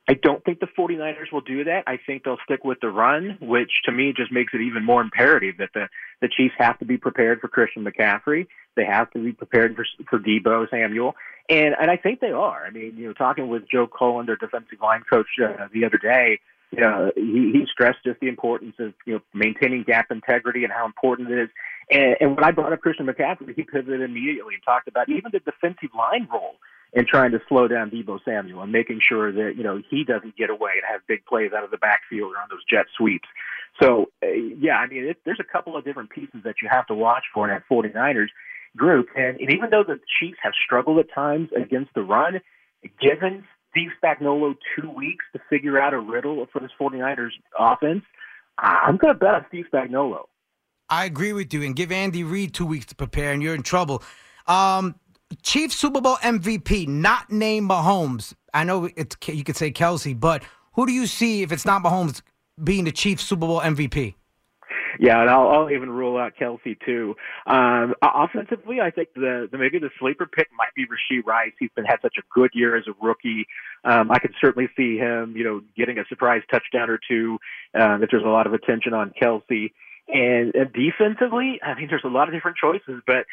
I 0.07 0.15
don't 0.15 0.43
think 0.43 0.59
the 0.59 0.67
49ers 0.77 1.31
will 1.31 1.41
do 1.41 1.63
that. 1.65 1.83
I 1.87 1.97
think 2.05 2.23
they'll 2.23 2.39
stick 2.43 2.65
with 2.65 2.79
the 2.81 2.89
run, 2.89 3.37
which 3.39 3.71
to 3.85 3.91
me 3.91 4.13
just 4.15 4.31
makes 4.31 4.53
it 4.53 4.61
even 4.61 4.83
more 4.83 5.01
imperative 5.01 5.57
that 5.59 5.69
the 5.73 5.87
the 6.21 6.27
Chiefs 6.27 6.55
have 6.57 6.77
to 6.79 6.85
be 6.85 6.97
prepared 6.97 7.39
for 7.39 7.47
Christian 7.47 7.85
McCaffrey. 7.85 8.47
They 8.75 8.85
have 8.85 9.09
to 9.11 9.19
be 9.19 9.31
prepared 9.31 9.75
for 9.75 9.85
for 10.09 10.19
Deebo 10.19 10.69
Samuel, 10.69 11.15
and 11.49 11.75
and 11.79 11.89
I 11.89 11.97
think 11.97 12.19
they 12.19 12.31
are. 12.31 12.65
I 12.65 12.71
mean, 12.71 12.95
you 12.97 13.07
know, 13.07 13.13
talking 13.13 13.47
with 13.47 13.63
Joe 13.71 13.87
Cullen, 13.87 14.25
their 14.25 14.35
defensive 14.35 14.79
line 14.81 15.03
coach, 15.09 15.27
uh, 15.41 15.67
the 15.71 15.85
other 15.85 15.97
day 15.97 16.39
you 16.71 16.79
know, 16.79 17.11
he, 17.15 17.51
he 17.53 17.65
stressed 17.71 18.03
just 18.05 18.19
the 18.21 18.29
importance 18.29 18.75
of 18.79 18.93
you 19.05 19.13
know 19.13 19.19
maintaining 19.33 19.83
gap 19.83 20.09
integrity 20.09 20.63
and 20.63 20.71
how 20.71 20.85
important 20.85 21.29
it 21.29 21.43
is. 21.43 21.49
And, 21.91 22.15
and 22.21 22.35
when 22.35 22.45
I 22.45 22.51
brought 22.51 22.71
up 22.71 22.79
Christian 22.79 23.05
McCaffrey, 23.05 23.53
he 23.55 23.63
pivoted 23.63 24.01
immediately 24.01 24.55
and 24.55 24.63
talked 24.63 24.87
about 24.87 25.09
even 25.09 25.31
the 25.31 25.39
defensive 25.39 25.89
line 25.95 26.27
role 26.31 26.55
in 26.93 27.05
trying 27.07 27.31
to 27.31 27.39
slow 27.47 27.67
down 27.67 27.89
Deebo 27.89 28.19
Samuel 28.25 28.61
and 28.61 28.71
making 28.71 28.99
sure 29.07 29.31
that 29.31 29.55
you 29.55 29.63
know 29.63 29.81
he 29.89 30.03
doesn't 30.03 30.35
get 30.35 30.49
away 30.49 30.71
and 30.75 30.83
have 30.89 31.01
big 31.07 31.25
plays 31.25 31.51
out 31.55 31.63
of 31.63 31.71
the 31.71 31.77
backfield 31.77 32.33
or 32.33 32.41
on 32.41 32.47
those 32.49 32.63
jet 32.69 32.85
sweeps. 32.97 33.27
So 33.81 34.11
uh, 34.23 34.27
yeah, 34.27 34.75
I 34.75 34.87
mean, 34.87 35.05
it, 35.05 35.17
there's 35.25 35.39
a 35.39 35.51
couple 35.51 35.77
of 35.77 35.85
different 35.85 36.09
pieces 36.09 36.41
that 36.43 36.55
you 36.61 36.69
have 36.69 36.87
to 36.87 36.93
watch 36.93 37.23
for 37.33 37.49
in 37.49 37.53
that 37.53 37.63
49ers 37.71 38.27
group. 38.75 39.07
And, 39.15 39.39
and 39.39 39.51
even 39.51 39.69
though 39.69 39.83
the 39.83 39.99
Chiefs 40.19 40.37
have 40.43 40.53
struggled 40.65 40.99
at 40.99 41.13
times 41.13 41.49
against 41.55 41.93
the 41.93 42.01
run, 42.01 42.41
given 42.99 43.45
Steve 43.71 43.89
Spagnuolo 44.03 44.55
two 44.75 44.89
weeks 44.89 45.25
to 45.33 45.39
figure 45.49 45.79
out 45.79 45.93
a 45.93 45.99
riddle 45.99 46.45
for 46.51 46.59
this 46.59 46.71
49ers 46.79 47.31
offense, 47.57 48.03
I'm 48.57 48.97
going 48.97 49.13
to 49.13 49.19
bet 49.19 49.33
on 49.33 49.45
Steve 49.47 49.65
Spagnuolo. 49.73 50.25
I 50.89 51.05
agree 51.05 51.31
with 51.31 51.53
you, 51.53 51.63
and 51.63 51.73
give 51.73 51.91
Andy 51.91 52.23
Reid 52.25 52.53
two 52.53 52.65
weeks 52.65 52.87
to 52.87 52.95
prepare, 52.95 53.31
and 53.31 53.41
you're 53.41 53.55
in 53.55 53.63
trouble. 53.63 54.03
Um, 54.45 54.95
Chief 55.43 55.71
Super 55.71 56.01
Bowl 56.01 56.17
MVP, 56.17 56.87
not 56.87 57.31
named 57.31 57.69
Mahomes. 57.69 58.33
I 58.53 58.63
know 58.63 58.89
it's 58.95 59.15
you 59.27 59.43
could 59.43 59.55
say 59.55 59.71
Kelce, 59.71 60.19
but 60.19 60.43
who 60.73 60.85
do 60.85 60.91
you 60.91 61.07
see 61.07 61.41
if 61.41 61.51
it's 61.51 61.65
not 61.65 61.83
Mahomes 61.83 62.21
being 62.63 62.83
the 62.83 62.91
Chief 62.91 63.21
Super 63.21 63.47
Bowl 63.47 63.61
MVP? 63.61 64.15
Yeah, 64.99 65.21
and 65.21 65.29
I'll, 65.29 65.47
I'll 65.47 65.71
even 65.71 65.89
rule 65.89 66.17
out 66.17 66.33
Kelce 66.39 66.77
too. 66.85 67.15
Um, 67.47 67.95
offensively, 68.03 68.81
I 68.81 68.91
think 68.91 69.09
the, 69.15 69.47
the 69.51 69.57
maybe 69.57 69.79
the 69.79 69.89
sleeper 69.99 70.27
pick 70.27 70.47
might 70.55 70.73
be 70.75 70.85
Rashee 70.85 71.25
Rice. 71.25 71.53
He's 71.59 71.71
been 71.75 71.85
had 71.85 71.97
such 72.01 72.15
a 72.19 72.21
good 72.33 72.51
year 72.53 72.75
as 72.75 72.83
a 72.87 73.05
rookie. 73.05 73.47
Um, 73.83 74.11
I 74.11 74.19
could 74.19 74.33
certainly 74.39 74.69
see 74.77 74.97
him, 74.97 75.33
you 75.35 75.43
know, 75.43 75.61
getting 75.75 75.97
a 75.97 76.05
surprise 76.07 76.43
touchdown 76.51 76.89
or 76.89 76.99
two. 77.09 77.39
Um, 77.73 78.03
if 78.03 78.11
there's 78.11 78.23
a 78.23 78.29
lot 78.29 78.45
of 78.47 78.53
attention 78.53 78.93
on 78.93 79.11
Kelce. 79.19 79.71
and, 80.07 80.53
and 80.53 80.71
defensively, 80.73 81.59
I 81.63 81.73
mean, 81.73 81.87
there's 81.89 82.03
a 82.05 82.09
lot 82.09 82.27
of 82.27 82.33
different 82.33 82.57
choices, 82.57 83.01
but 83.07 83.25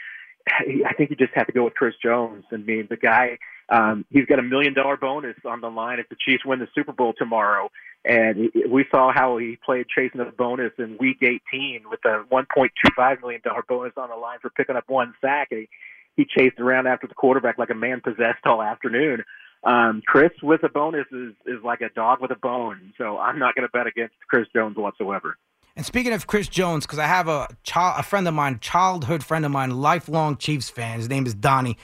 I 0.86 0.92
think 0.94 1.10
you 1.10 1.16
just 1.16 1.32
have 1.34 1.46
to 1.46 1.52
go 1.52 1.64
with 1.64 1.74
Chris 1.74 1.94
Jones. 2.02 2.44
I 2.52 2.56
mean, 2.56 2.86
the 2.88 2.96
guy, 2.96 3.38
um, 3.68 4.04
he's 4.10 4.26
got 4.26 4.38
a 4.38 4.42
million 4.42 4.74
dollar 4.74 4.96
bonus 4.96 5.36
on 5.44 5.60
the 5.60 5.68
line 5.68 5.98
if 5.98 6.08
the 6.08 6.16
Chiefs 6.16 6.44
win 6.44 6.58
the 6.58 6.68
Super 6.74 6.92
Bowl 6.92 7.14
tomorrow. 7.16 7.70
And 8.04 8.50
we 8.70 8.84
saw 8.90 9.12
how 9.12 9.38
he 9.38 9.58
played 9.64 9.86
chasing 9.94 10.20
a 10.20 10.26
bonus 10.26 10.72
in 10.78 10.96
Week 10.98 11.18
18 11.20 11.82
with 11.90 12.00
a 12.04 12.24
1.25 12.32 13.20
million 13.20 13.40
dollar 13.44 13.64
bonus 13.68 13.92
on 13.96 14.08
the 14.10 14.16
line 14.16 14.38
for 14.40 14.50
picking 14.50 14.76
up 14.76 14.84
one 14.86 15.14
sack. 15.20 15.48
And 15.50 15.60
he, 15.60 15.68
he 16.16 16.24
chased 16.24 16.60
around 16.60 16.86
after 16.86 17.06
the 17.06 17.14
quarterback 17.14 17.58
like 17.58 17.70
a 17.70 17.74
man 17.74 18.00
possessed 18.00 18.46
all 18.46 18.62
afternoon. 18.62 19.24
Um, 19.64 20.02
Chris 20.06 20.30
with 20.42 20.62
a 20.62 20.68
bonus 20.68 21.06
is 21.10 21.34
is 21.44 21.62
like 21.64 21.80
a 21.80 21.88
dog 21.90 22.20
with 22.20 22.30
a 22.30 22.36
bone. 22.36 22.92
So 22.96 23.18
I'm 23.18 23.38
not 23.38 23.56
going 23.56 23.66
to 23.66 23.72
bet 23.72 23.88
against 23.88 24.14
Chris 24.28 24.46
Jones 24.54 24.76
whatsoever. 24.76 25.36
And 25.78 25.86
speaking 25.86 26.12
of 26.12 26.26
Chris 26.26 26.48
Jones, 26.48 26.84
because 26.84 26.98
I 26.98 27.06
have 27.06 27.28
a 27.28 27.46
child, 27.62 28.00
a 28.00 28.02
friend 28.02 28.26
of 28.26 28.34
mine, 28.34 28.58
childhood 28.58 29.22
friend 29.22 29.44
of 29.44 29.52
mine, 29.52 29.70
lifelong 29.70 30.36
Chiefs 30.36 30.68
fan. 30.68 30.98
His 30.98 31.08
name 31.08 31.24
is 31.24 31.34
Donnie. 31.34 31.78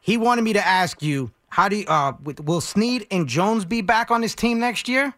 He 0.00 0.16
wanted 0.16 0.42
me 0.42 0.52
to 0.52 0.64
ask 0.64 1.02
you, 1.02 1.32
how 1.48 1.68
do 1.68 1.78
you, 1.78 1.84
uh, 1.88 2.12
will 2.44 2.60
Sneed 2.60 3.08
and 3.10 3.26
Jones 3.26 3.64
be 3.64 3.80
back 3.80 4.12
on 4.12 4.20
this 4.20 4.36
team 4.36 4.60
next 4.60 4.86
year? 4.86 5.14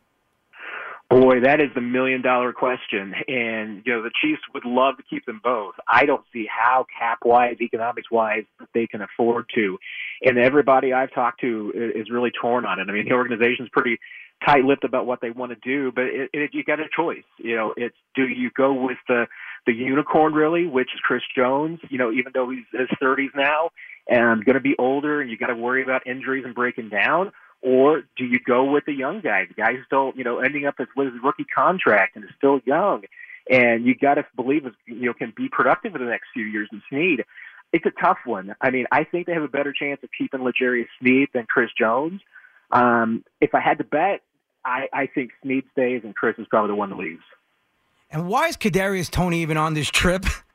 Boy, 1.12 1.40
that 1.40 1.60
is 1.60 1.68
the 1.74 1.82
million 1.82 2.22
dollar 2.22 2.54
question. 2.54 3.12
And, 3.28 3.82
you 3.84 3.92
know, 3.92 4.02
the 4.02 4.10
Chiefs 4.22 4.40
would 4.54 4.64
love 4.64 4.96
to 4.96 5.02
keep 5.02 5.26
them 5.26 5.42
both. 5.44 5.74
I 5.86 6.06
don't 6.06 6.24
see 6.32 6.46
how 6.48 6.86
cap 6.98 7.18
wise, 7.22 7.56
economics 7.60 8.10
wise, 8.10 8.44
they 8.72 8.86
can 8.86 9.02
afford 9.02 9.44
to. 9.54 9.76
And 10.24 10.38
everybody 10.38 10.94
I've 10.94 11.12
talked 11.12 11.42
to 11.42 11.70
is 11.94 12.08
really 12.10 12.30
torn 12.40 12.64
on 12.64 12.80
it. 12.80 12.86
I 12.88 12.92
mean, 12.92 13.04
the 13.06 13.14
organization's 13.14 13.68
pretty 13.70 13.98
tight-lipped 14.46 14.84
about 14.84 15.04
what 15.04 15.20
they 15.20 15.28
want 15.28 15.52
to 15.52 15.58
do, 15.62 15.92
but 15.92 16.04
it, 16.04 16.30
it, 16.32 16.50
you 16.54 16.64
got 16.64 16.80
a 16.80 16.88
choice. 16.96 17.24
You 17.36 17.56
know, 17.56 17.74
it's 17.76 17.96
do 18.14 18.26
you 18.26 18.50
go 18.56 18.72
with 18.72 18.98
the 19.06 19.26
the 19.66 19.74
unicorn 19.74 20.32
really, 20.32 20.66
which 20.66 20.88
is 20.94 21.00
Chris 21.02 21.22
Jones. 21.36 21.78
You 21.90 21.98
know, 21.98 22.10
even 22.10 22.32
though 22.34 22.48
he's 22.48 22.64
in 22.72 22.80
his 22.80 22.88
30s 23.02 23.36
now 23.36 23.68
and 24.08 24.44
going 24.44 24.54
to 24.54 24.60
be 24.60 24.74
older, 24.78 25.20
and 25.20 25.30
you 25.30 25.36
got 25.36 25.48
to 25.48 25.54
worry 25.54 25.82
about 25.82 26.06
injuries 26.06 26.44
and 26.46 26.54
breaking 26.54 26.88
down, 26.88 27.32
or 27.62 28.02
do 28.16 28.24
you 28.24 28.40
go 28.40 28.70
with 28.70 28.84
the 28.84 28.92
young 28.92 29.20
guy, 29.20 29.46
the 29.46 29.54
guy 29.54 29.74
who's 29.74 29.86
still 29.86 30.12
you 30.16 30.24
know 30.24 30.38
ending 30.40 30.66
up 30.66 30.76
with 30.96 31.12
his 31.12 31.22
rookie 31.22 31.44
contract 31.44 32.16
and 32.16 32.24
is 32.24 32.30
still 32.36 32.60
young, 32.64 33.02
and 33.50 33.86
you 33.86 33.94
got 33.94 34.14
to 34.14 34.26
believe 34.36 34.66
is 34.66 34.72
you 34.86 35.06
know 35.06 35.14
can 35.14 35.32
be 35.36 35.48
productive 35.48 35.94
in 35.94 36.04
the 36.04 36.10
next 36.10 36.26
few 36.34 36.44
years 36.44 36.68
in 36.72 36.82
Sneed. 36.88 37.24
It's 37.72 37.86
a 37.86 37.92
tough 38.02 38.18
one. 38.26 38.54
I 38.60 38.70
mean, 38.70 38.86
I 38.92 39.04
think 39.04 39.26
they 39.26 39.32
have 39.32 39.42
a 39.42 39.48
better 39.48 39.72
chance 39.72 40.00
of 40.02 40.10
keeping 40.16 40.44
L'Jarius 40.44 40.88
Sneed 41.00 41.28
than 41.32 41.46
Chris 41.46 41.70
Jones. 41.78 42.20
Um, 42.70 43.24
if 43.40 43.54
I 43.54 43.60
had 43.60 43.78
to 43.78 43.84
bet, 43.84 44.20
I, 44.62 44.88
I 44.92 45.06
think 45.06 45.30
Sneed 45.42 45.64
stays 45.72 46.02
and 46.04 46.14
Chris 46.14 46.38
is 46.38 46.46
probably 46.48 46.68
the 46.68 46.74
one 46.74 46.90
that 46.90 46.98
leaves. 46.98 47.22
And 48.10 48.28
why 48.28 48.48
is 48.48 48.58
Kadarius 48.58 49.10
Toney 49.10 49.40
even 49.40 49.56
on 49.56 49.72
this 49.72 49.88
trip? 49.88 50.26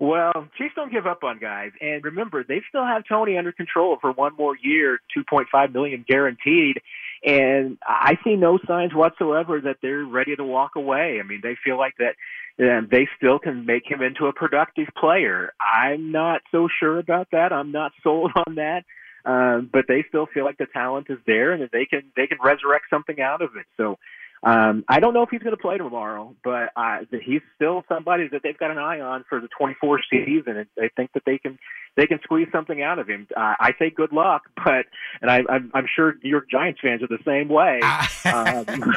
well, 0.00 0.48
Chiefs 0.56 0.74
don't 0.76 0.92
give 0.92 1.06
up 1.06 1.24
on 1.24 1.38
guys, 1.38 1.70
and 1.80 2.04
remember 2.04 2.44
they 2.44 2.62
still 2.68 2.84
have 2.84 3.04
Toney 3.08 3.36
under 3.38 3.52
control 3.52 3.98
for 4.00 4.12
one 4.12 4.32
more 4.36 4.56
year, 4.60 5.00
two 5.14 5.24
point 5.28 5.48
five 5.50 5.72
million 5.72 6.04
guaranteed. 6.06 6.80
And 7.24 7.78
I 7.82 8.16
see 8.22 8.36
no 8.36 8.58
signs 8.66 8.94
whatsoever 8.94 9.60
that 9.62 9.78
they're 9.82 10.04
ready 10.04 10.36
to 10.36 10.44
walk 10.44 10.76
away. 10.76 11.18
I 11.20 11.26
mean, 11.26 11.40
they 11.42 11.56
feel 11.64 11.76
like 11.76 11.94
that 11.98 12.14
and 12.58 12.90
they 12.90 13.08
still 13.16 13.38
can 13.38 13.66
make 13.66 13.88
him 13.88 14.02
into 14.02 14.26
a 14.26 14.32
productive 14.32 14.88
player. 14.98 15.52
I'm 15.60 16.10
not 16.10 16.42
so 16.50 16.68
sure 16.80 16.98
about 16.98 17.28
that. 17.32 17.52
I'm 17.52 17.72
not 17.72 17.92
sold 18.02 18.32
on 18.46 18.56
that. 18.56 18.84
Um, 19.24 19.68
but 19.70 19.84
they 19.88 20.04
still 20.08 20.26
feel 20.32 20.44
like 20.44 20.58
the 20.58 20.66
talent 20.72 21.08
is 21.10 21.18
there 21.26 21.52
and 21.52 21.62
that 21.62 21.72
they 21.72 21.84
can 21.84 22.02
they 22.16 22.26
can 22.26 22.38
resurrect 22.42 22.86
something 22.88 23.20
out 23.20 23.42
of 23.42 23.50
it. 23.56 23.66
So 23.76 23.98
um, 24.42 24.84
I 24.88 25.00
don't 25.00 25.14
know 25.14 25.22
if 25.22 25.30
he's 25.30 25.42
going 25.42 25.56
to 25.56 25.60
play 25.60 25.78
tomorrow, 25.78 26.34
but 26.44 26.70
uh, 26.76 26.98
he's 27.24 27.40
still 27.56 27.84
somebody 27.88 28.28
that 28.28 28.42
they've 28.42 28.56
got 28.56 28.70
an 28.70 28.78
eye 28.78 29.00
on 29.00 29.24
for 29.28 29.40
the 29.40 29.48
24 29.58 30.00
season, 30.10 30.56
and 30.56 30.66
they 30.76 30.90
think 30.96 31.12
that 31.14 31.24
they 31.26 31.38
can 31.38 31.58
they 31.96 32.06
can 32.06 32.20
squeeze 32.22 32.46
something 32.52 32.80
out 32.80 33.00
of 33.00 33.08
him. 33.08 33.26
Uh, 33.36 33.54
I 33.58 33.72
say 33.78 33.90
good 33.90 34.12
luck, 34.12 34.42
but 34.56 34.86
and 35.20 35.30
I, 35.30 35.42
I'm 35.48 35.70
I'm 35.74 35.86
sure 35.94 36.14
New 36.22 36.30
York 36.30 36.48
Giants 36.50 36.80
fans 36.80 37.02
are 37.02 37.08
the 37.08 37.18
same 37.24 37.48
way. 37.48 37.80
um, 37.80 38.94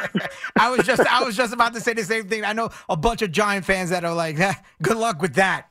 I 0.56 0.70
was 0.70 0.86
just 0.86 1.00
I 1.00 1.24
was 1.24 1.36
just 1.36 1.52
about 1.52 1.74
to 1.74 1.80
say 1.80 1.92
the 1.92 2.04
same 2.04 2.28
thing. 2.28 2.44
I 2.44 2.52
know 2.52 2.70
a 2.88 2.96
bunch 2.96 3.22
of 3.22 3.32
Giant 3.32 3.64
fans 3.64 3.90
that 3.90 4.04
are 4.04 4.14
like, 4.14 4.38
eh, 4.38 4.54
good 4.80 4.96
luck 4.96 5.20
with 5.20 5.34
that. 5.34 5.68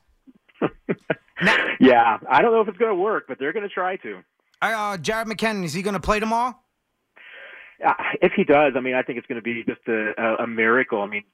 now, 0.60 1.56
yeah, 1.80 2.18
I 2.28 2.42
don't 2.42 2.52
know 2.52 2.60
if 2.60 2.68
it's 2.68 2.78
going 2.78 2.94
to 2.94 3.00
work, 3.00 3.24
but 3.26 3.38
they're 3.38 3.52
going 3.52 3.66
to 3.66 3.74
try 3.74 3.96
to. 3.96 4.22
Uh, 4.60 4.96
Jerick 4.98 5.24
McKinnon 5.24 5.64
is 5.64 5.72
he 5.72 5.82
going 5.82 5.94
to 5.94 6.00
play 6.00 6.20
tomorrow? 6.20 6.56
Uh, 7.84 7.94
if 8.20 8.32
he 8.36 8.44
does, 8.44 8.74
I 8.76 8.80
mean, 8.80 8.94
I 8.94 9.02
think 9.02 9.18
it's 9.18 9.26
going 9.26 9.40
to 9.40 9.42
be 9.42 9.64
just 9.64 9.80
a, 9.88 10.42
a, 10.42 10.46
miracle. 10.46 11.00
I 11.02 11.06
mean, 11.06 11.24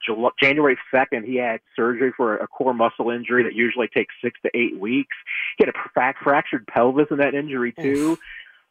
January 0.41 0.77
2nd, 0.93 1.25
he 1.25 1.35
had 1.35 1.59
surgery 1.75 2.11
for 2.15 2.37
a 2.37 2.47
core 2.47 2.73
muscle 2.73 3.11
injury 3.11 3.43
that 3.43 3.53
usually 3.53 3.87
takes 3.87 4.13
six 4.23 4.39
to 4.43 4.49
eight 4.55 4.79
weeks. 4.79 5.15
He 5.57 5.65
had 5.65 5.73
a 5.73 6.13
fractured 6.23 6.65
pelvis 6.67 7.07
in 7.11 7.17
that 7.17 7.35
injury, 7.35 7.73
too. 7.79 8.11
Oof. 8.13 8.19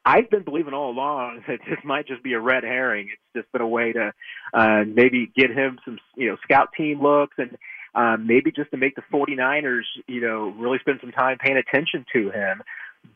I've 0.05 0.31
been 0.31 0.43
believing 0.43 0.75
all 0.75 0.91
along 0.91 1.43
that 1.49 1.61
this 1.69 1.79
might 1.85 2.07
just 2.07 2.23
be 2.23 2.33
a 2.33 2.41
red 2.41 2.65
herring. 2.65 3.11
It's 3.13 3.43
just 3.43 3.53
been 3.53 3.63
a 3.63 3.69
way 3.69 3.93
to 3.93 4.13
uh, 4.55 4.85
maybe 4.87 5.31
get 5.37 5.51
him 5.51 5.79
some, 5.85 5.99
you 6.17 6.29
know, 6.29 6.37
scout 6.43 6.71
team 6.77 7.03
looks 7.03 7.37
and 7.39 7.57
um, 7.95 8.27
maybe 8.27 8.53
just 8.53 8.71
to 8.71 8.77
make 8.77 8.95
the 8.95 9.03
49ers, 9.13 9.83
you 10.07 10.21
know, 10.21 10.55
really 10.57 10.79
spend 10.79 11.01
some 11.01 11.13
time 11.13 11.39
paying 11.39 11.57
attention 11.57 12.05
to 12.13 12.31
him. 12.31 12.63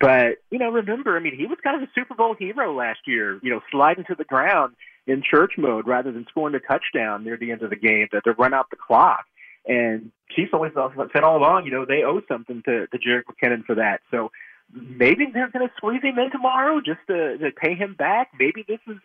But, 0.00 0.38
you 0.50 0.58
know, 0.58 0.70
remember, 0.70 1.16
I 1.16 1.20
mean, 1.20 1.36
he 1.36 1.46
was 1.46 1.58
kind 1.62 1.80
of 1.80 1.88
a 1.88 1.92
Super 1.94 2.14
Bowl 2.14 2.34
hero 2.36 2.74
last 2.74 3.00
year, 3.06 3.38
you 3.42 3.50
know, 3.50 3.60
sliding 3.70 4.04
to 4.06 4.16
the 4.16 4.24
ground 4.24 4.74
in 5.06 5.22
church 5.22 5.52
mode 5.58 5.86
rather 5.86 6.10
than 6.10 6.26
scoring 6.28 6.54
a 6.54 6.60
touchdown 6.60 7.24
near 7.24 7.36
the 7.36 7.52
end 7.52 7.62
of 7.62 7.70
the 7.70 7.76
game 7.76 8.08
to, 8.10 8.20
to 8.22 8.32
run 8.32 8.52
out 8.52 8.70
the 8.70 8.76
clock. 8.76 9.24
And 9.66 10.10
Chiefs 10.34 10.50
always 10.52 10.72
said 11.12 11.22
all 11.22 11.38
along, 11.38 11.66
you 11.66 11.70
know, 11.70 11.84
they 11.84 12.02
owe 12.02 12.20
something 12.26 12.62
to, 12.64 12.86
to 12.88 12.98
Jerick 12.98 13.24
McKinnon 13.30 13.64
for 13.64 13.76
that. 13.76 14.00
So 14.10 14.32
maybe 14.72 15.26
they're 15.32 15.50
going 15.50 15.68
to 15.68 15.74
squeeze 15.76 16.02
him 16.02 16.18
in 16.18 16.30
tomorrow 16.30 16.80
just 16.80 17.00
to, 17.06 17.38
to 17.38 17.50
pay 17.52 17.74
him 17.74 17.94
back. 17.94 18.30
Maybe 18.38 18.64
this 18.66 18.80
is 18.88 18.96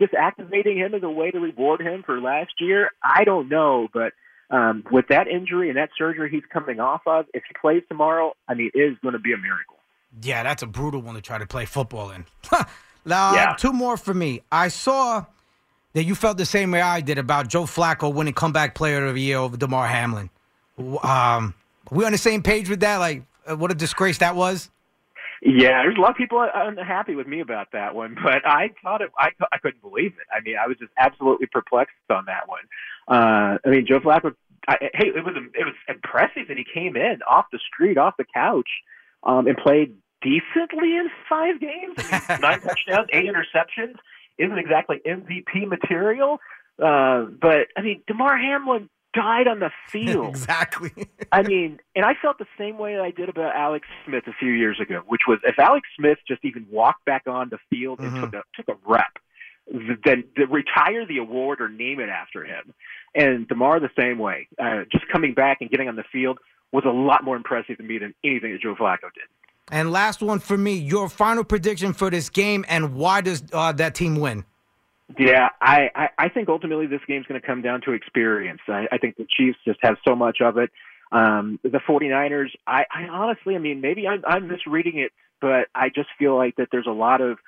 just 0.00 0.14
activating 0.14 0.78
him 0.78 0.94
as 0.94 1.02
a 1.02 1.10
way 1.10 1.30
to 1.30 1.38
reward 1.38 1.80
him 1.80 2.02
for 2.04 2.20
last 2.20 2.52
year. 2.60 2.90
I 3.02 3.24
don't 3.24 3.48
know, 3.48 3.88
but 3.92 4.12
um, 4.50 4.84
with 4.90 5.08
that 5.08 5.26
injury 5.28 5.68
and 5.68 5.76
that 5.76 5.90
surgery 5.98 6.30
he's 6.30 6.44
coming 6.52 6.80
off 6.80 7.02
of, 7.06 7.26
if 7.34 7.42
he 7.48 7.54
plays 7.60 7.82
tomorrow, 7.88 8.32
I 8.48 8.54
mean, 8.54 8.70
it 8.74 8.78
is 8.78 8.96
going 9.02 9.14
to 9.14 9.18
be 9.18 9.32
a 9.32 9.38
miracle. 9.38 9.75
Yeah, 10.22 10.42
that's 10.42 10.62
a 10.62 10.66
brutal 10.66 11.02
one 11.02 11.14
to 11.14 11.20
try 11.20 11.38
to 11.38 11.46
play 11.46 11.64
football 11.66 12.10
in. 12.10 12.24
now, 13.04 13.34
yeah. 13.34 13.54
two 13.58 13.72
more 13.72 13.96
for 13.96 14.14
me. 14.14 14.42
I 14.50 14.68
saw 14.68 15.24
that 15.92 16.04
you 16.04 16.14
felt 16.14 16.38
the 16.38 16.46
same 16.46 16.70
way 16.70 16.80
I 16.80 17.00
did 17.00 17.18
about 17.18 17.48
Joe 17.48 17.64
Flacco 17.64 18.12
winning 18.12 18.34
comeback 18.34 18.74
player 18.74 19.06
of 19.06 19.14
the 19.14 19.20
year 19.20 19.38
over 19.38 19.56
Damar 19.56 19.86
Hamlin. 19.86 20.30
Um, 21.02 21.54
we 21.90 22.04
on 22.04 22.12
the 22.12 22.18
same 22.18 22.42
page 22.42 22.68
with 22.68 22.80
that? 22.80 22.98
Like, 22.98 23.22
uh, 23.46 23.56
what 23.56 23.70
a 23.70 23.74
disgrace 23.74 24.18
that 24.18 24.36
was. 24.36 24.70
Yeah, 25.42 25.82
there's 25.82 25.96
a 25.96 26.00
lot 26.00 26.10
of 26.10 26.16
people 26.16 26.46
unhappy 26.54 27.14
with 27.14 27.26
me 27.26 27.40
about 27.40 27.72
that 27.72 27.94
one, 27.94 28.16
but 28.22 28.46
I 28.46 28.70
thought 28.82 29.02
it. 29.02 29.10
I 29.18 29.30
I 29.52 29.58
couldn't 29.58 29.82
believe 29.82 30.12
it. 30.12 30.26
I 30.34 30.40
mean, 30.42 30.56
I 30.62 30.66
was 30.66 30.76
just 30.78 30.92
absolutely 30.98 31.46
perplexed 31.46 31.94
on 32.10 32.24
that 32.26 32.48
one. 32.48 32.62
Uh, 33.08 33.58
I 33.64 33.68
mean, 33.68 33.86
Joe 33.86 34.00
Flacco. 34.00 34.34
I, 34.68 34.76
hey, 34.94 35.08
it 35.14 35.24
was 35.24 35.34
it 35.54 35.64
was 35.64 35.74
impressive 35.88 36.48
that 36.48 36.56
he 36.56 36.64
came 36.64 36.96
in 36.96 37.20
off 37.22 37.46
the 37.52 37.60
street, 37.72 37.98
off 37.98 38.16
the 38.16 38.24
couch, 38.34 38.68
um, 39.22 39.46
and 39.46 39.56
played 39.56 39.94
decently 40.22 40.96
in 40.96 41.08
five 41.28 41.60
games. 41.60 41.94
I 41.98 42.26
mean, 42.28 42.40
nine 42.40 42.60
touchdowns, 42.60 43.08
eight 43.12 43.26
interceptions. 43.26 43.96
Isn't 44.38 44.58
exactly 44.58 45.00
MVP 45.06 45.66
material. 45.66 46.38
Uh, 46.82 47.24
but 47.40 47.68
I 47.76 47.80
mean, 47.82 48.02
Damar 48.06 48.36
Hamlin 48.36 48.90
died 49.14 49.48
on 49.48 49.60
the 49.60 49.70
field. 49.90 50.28
exactly. 50.28 50.92
I 51.32 51.42
mean, 51.42 51.80
and 51.94 52.04
I 52.04 52.14
felt 52.20 52.38
the 52.38 52.46
same 52.58 52.78
way 52.78 52.98
I 52.98 53.10
did 53.10 53.28
about 53.28 53.56
Alex 53.56 53.86
Smith 54.04 54.24
a 54.26 54.32
few 54.38 54.52
years 54.52 54.78
ago, 54.80 55.02
which 55.06 55.22
was 55.26 55.38
if 55.44 55.58
Alex 55.58 55.88
Smith 55.98 56.18
just 56.28 56.44
even 56.44 56.66
walked 56.70 57.04
back 57.04 57.22
on 57.26 57.48
the 57.48 57.58
field 57.70 58.00
and 58.00 58.12
mm-hmm. 58.12 58.24
took 58.24 58.34
a 58.34 58.42
took 58.54 58.68
a 58.68 58.78
rep, 58.88 59.18
then 60.04 60.24
retire 60.48 61.06
the 61.06 61.18
award 61.18 61.60
or 61.60 61.68
name 61.68 61.98
it 62.00 62.08
after 62.08 62.44
him. 62.44 62.74
And 63.14 63.48
Damar 63.48 63.80
the 63.80 63.90
same 63.98 64.18
way, 64.18 64.48
uh, 64.58 64.84
just 64.92 65.08
coming 65.08 65.34
back 65.34 65.58
and 65.60 65.70
getting 65.70 65.88
on 65.88 65.96
the 65.96 66.04
field 66.12 66.38
was 66.72 66.84
a 66.84 66.90
lot 66.90 67.24
more 67.24 67.36
impressive 67.36 67.78
to 67.78 67.82
me 67.82 67.98
than 67.98 68.14
anything 68.22 68.52
that 68.52 68.60
Joe 68.60 68.74
Flacco 68.74 69.08
did. 69.14 69.24
And 69.70 69.90
last 69.90 70.22
one 70.22 70.38
for 70.38 70.56
me, 70.56 70.74
your 70.74 71.08
final 71.08 71.42
prediction 71.42 71.92
for 71.92 72.08
this 72.10 72.28
game, 72.28 72.64
and 72.68 72.94
why 72.94 73.20
does 73.20 73.42
uh, 73.52 73.72
that 73.72 73.94
team 73.94 74.16
win? 74.16 74.44
Yeah, 75.18 75.48
I, 75.60 75.90
I, 75.94 76.08
I 76.18 76.28
think 76.28 76.48
ultimately 76.48 76.86
this 76.86 77.00
game's 77.06 77.26
going 77.26 77.40
to 77.40 77.46
come 77.46 77.62
down 77.62 77.80
to 77.82 77.92
experience. 77.92 78.60
I, 78.68 78.86
I 78.90 78.98
think 78.98 79.16
the 79.16 79.26
Chiefs 79.36 79.58
just 79.64 79.78
have 79.82 79.96
so 80.06 80.16
much 80.16 80.38
of 80.40 80.58
it. 80.58 80.70
Um, 81.12 81.60
the 81.62 81.80
49ers, 81.88 82.50
I, 82.66 82.84
I 82.92 83.04
honestly, 83.04 83.54
I 83.54 83.58
mean, 83.58 83.80
maybe 83.80 84.08
I'm, 84.08 84.22
I'm 84.26 84.48
misreading 84.48 84.98
it, 84.98 85.12
but 85.40 85.68
I 85.74 85.88
just 85.88 86.08
feel 86.18 86.36
like 86.36 86.56
that 86.56 86.68
there's 86.72 86.88
a 86.88 86.92
lot 86.92 87.20
of 87.20 87.38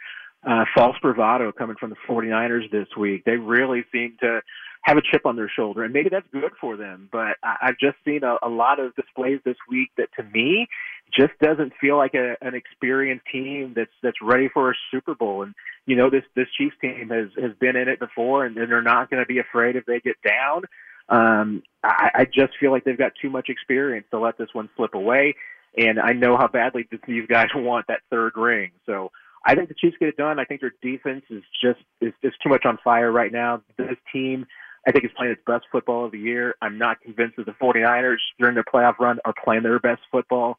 uh, 0.49 0.65
false 0.75 0.97
bravado 1.03 1.51
coming 1.51 1.77
from 1.79 1.91
the 1.91 1.97
49ers 2.09 2.71
this 2.71 2.87
week. 2.97 3.25
They 3.25 3.37
really 3.37 3.85
seem 3.93 4.17
to 4.21 4.41
have 4.83 4.97
a 4.97 5.03
chip 5.03 5.27
on 5.27 5.37
their 5.37 5.51
shoulder, 5.55 5.85
and 5.85 5.93
maybe 5.93 6.09
that's 6.09 6.27
good 6.33 6.53
for 6.61 6.77
them. 6.77 7.09
But 7.11 7.37
I, 7.43 7.57
I've 7.63 7.79
just 7.79 7.97
seen 8.05 8.23
a, 8.25 8.37
a 8.43 8.49
lot 8.49 8.81
of 8.81 8.95
displays 8.95 9.41
this 9.45 9.57
week 9.69 9.91
that, 9.97 10.09
to 10.17 10.23
me, 10.23 10.69
just 11.17 11.33
doesn't 11.41 11.73
feel 11.81 11.97
like 11.97 12.15
a, 12.15 12.37
an 12.41 12.55
experienced 12.55 13.27
team 13.31 13.73
that's 13.75 13.91
that's 14.03 14.21
ready 14.23 14.49
for 14.49 14.71
a 14.71 14.75
Super 14.91 15.15
Bowl. 15.15 15.43
And 15.43 15.55
you 15.87 15.97
know, 15.97 16.11
this 16.11 16.25
this 16.35 16.49
Chiefs 16.57 16.77
team 16.81 17.11
has 17.11 17.29
has 17.43 17.53
been 17.61 17.77
in 17.77 17.89
it 17.89 17.99
before, 17.99 18.45
and, 18.45 18.57
and 18.57 18.71
they're 18.71 18.83
not 18.83 19.11
going 19.11 19.23
to 19.23 19.27
be 19.27 19.39
afraid 19.39 19.77
if 19.77 19.87
they 19.87 20.01
get 20.01 20.17
down. 20.23 20.63
Um, 21.09 21.63
I, 21.83 22.11
I 22.15 22.25
just 22.25 22.53
feel 22.61 22.71
like 22.71 22.85
they've 22.85 22.99
got 22.99 23.13
too 23.21 23.31
much 23.31 23.49
experience 23.49 24.07
to 24.11 24.19
let 24.19 24.37
this 24.37 24.49
one 24.53 24.69
slip 24.77 24.95
away. 24.95 25.35
And 25.77 25.99
I 25.99 26.13
know 26.13 26.37
how 26.37 26.49
badly 26.49 26.87
these 27.07 27.27
guys 27.29 27.49
want 27.55 27.87
that 27.89 28.01
third 28.11 28.33
ring. 28.37 28.73
So 28.87 29.11
I 29.45 29.55
think 29.55 29.69
the 29.69 29.75
Chiefs 29.75 29.97
get 29.99 30.09
it 30.09 30.17
done. 30.17 30.39
I 30.39 30.45
think 30.45 30.61
their 30.61 30.75
defense 30.83 31.25
is 31.31 31.43
just 31.63 31.81
is, 32.01 32.13
is 32.23 32.33
too 32.43 32.49
much 32.49 32.65
on 32.65 32.79
fire 32.83 33.11
right 33.11 33.33
now. 33.33 33.63
This 33.77 33.97
team 34.13 34.47
I 34.89 34.91
think 34.91 35.05
he's 35.05 35.13
playing 35.15 35.35
his 35.35 35.45
best 35.47 35.67
football 35.71 36.07
of 36.07 36.13
the 36.13 36.19
year. 36.19 36.55
I'm 36.63 36.79
not 36.79 37.03
convinced 37.03 37.37
that 37.37 37.45
the 37.45 37.53
49ers 37.53 38.17
during 38.39 38.55
their 38.55 38.65
playoff 38.65 38.99
run 38.99 39.19
are 39.27 39.35
playing 39.45 39.63
their 39.63 39.79
best 39.79 40.01
football. 40.11 40.59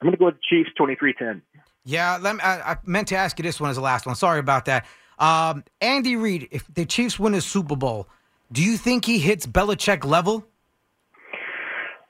I'm 0.00 0.06
going 0.06 0.12
to 0.12 0.18
go 0.18 0.24
with 0.26 0.34
the 0.34 0.40
Chiefs 0.50 0.70
23-10. 0.76 1.40
Yeah, 1.84 2.18
me, 2.20 2.40
I, 2.42 2.72
I, 2.72 2.76
meant 2.84 3.06
to 3.08 3.16
ask 3.16 3.38
you 3.38 3.44
this 3.44 3.60
one 3.60 3.70
as 3.70 3.76
the 3.76 3.82
last 3.82 4.06
one. 4.06 4.16
Sorry 4.16 4.40
about 4.40 4.64
that. 4.64 4.86
Um, 5.20 5.62
Andy 5.80 6.16
Reid, 6.16 6.48
if 6.50 6.66
the 6.74 6.84
Chiefs 6.84 7.20
win 7.20 7.32
a 7.34 7.40
Super 7.40 7.76
Bowl, 7.76 8.08
do 8.50 8.60
you 8.60 8.76
think 8.76 9.04
he 9.04 9.20
hits 9.20 9.46
Belichick 9.46 10.04
level? 10.04 10.44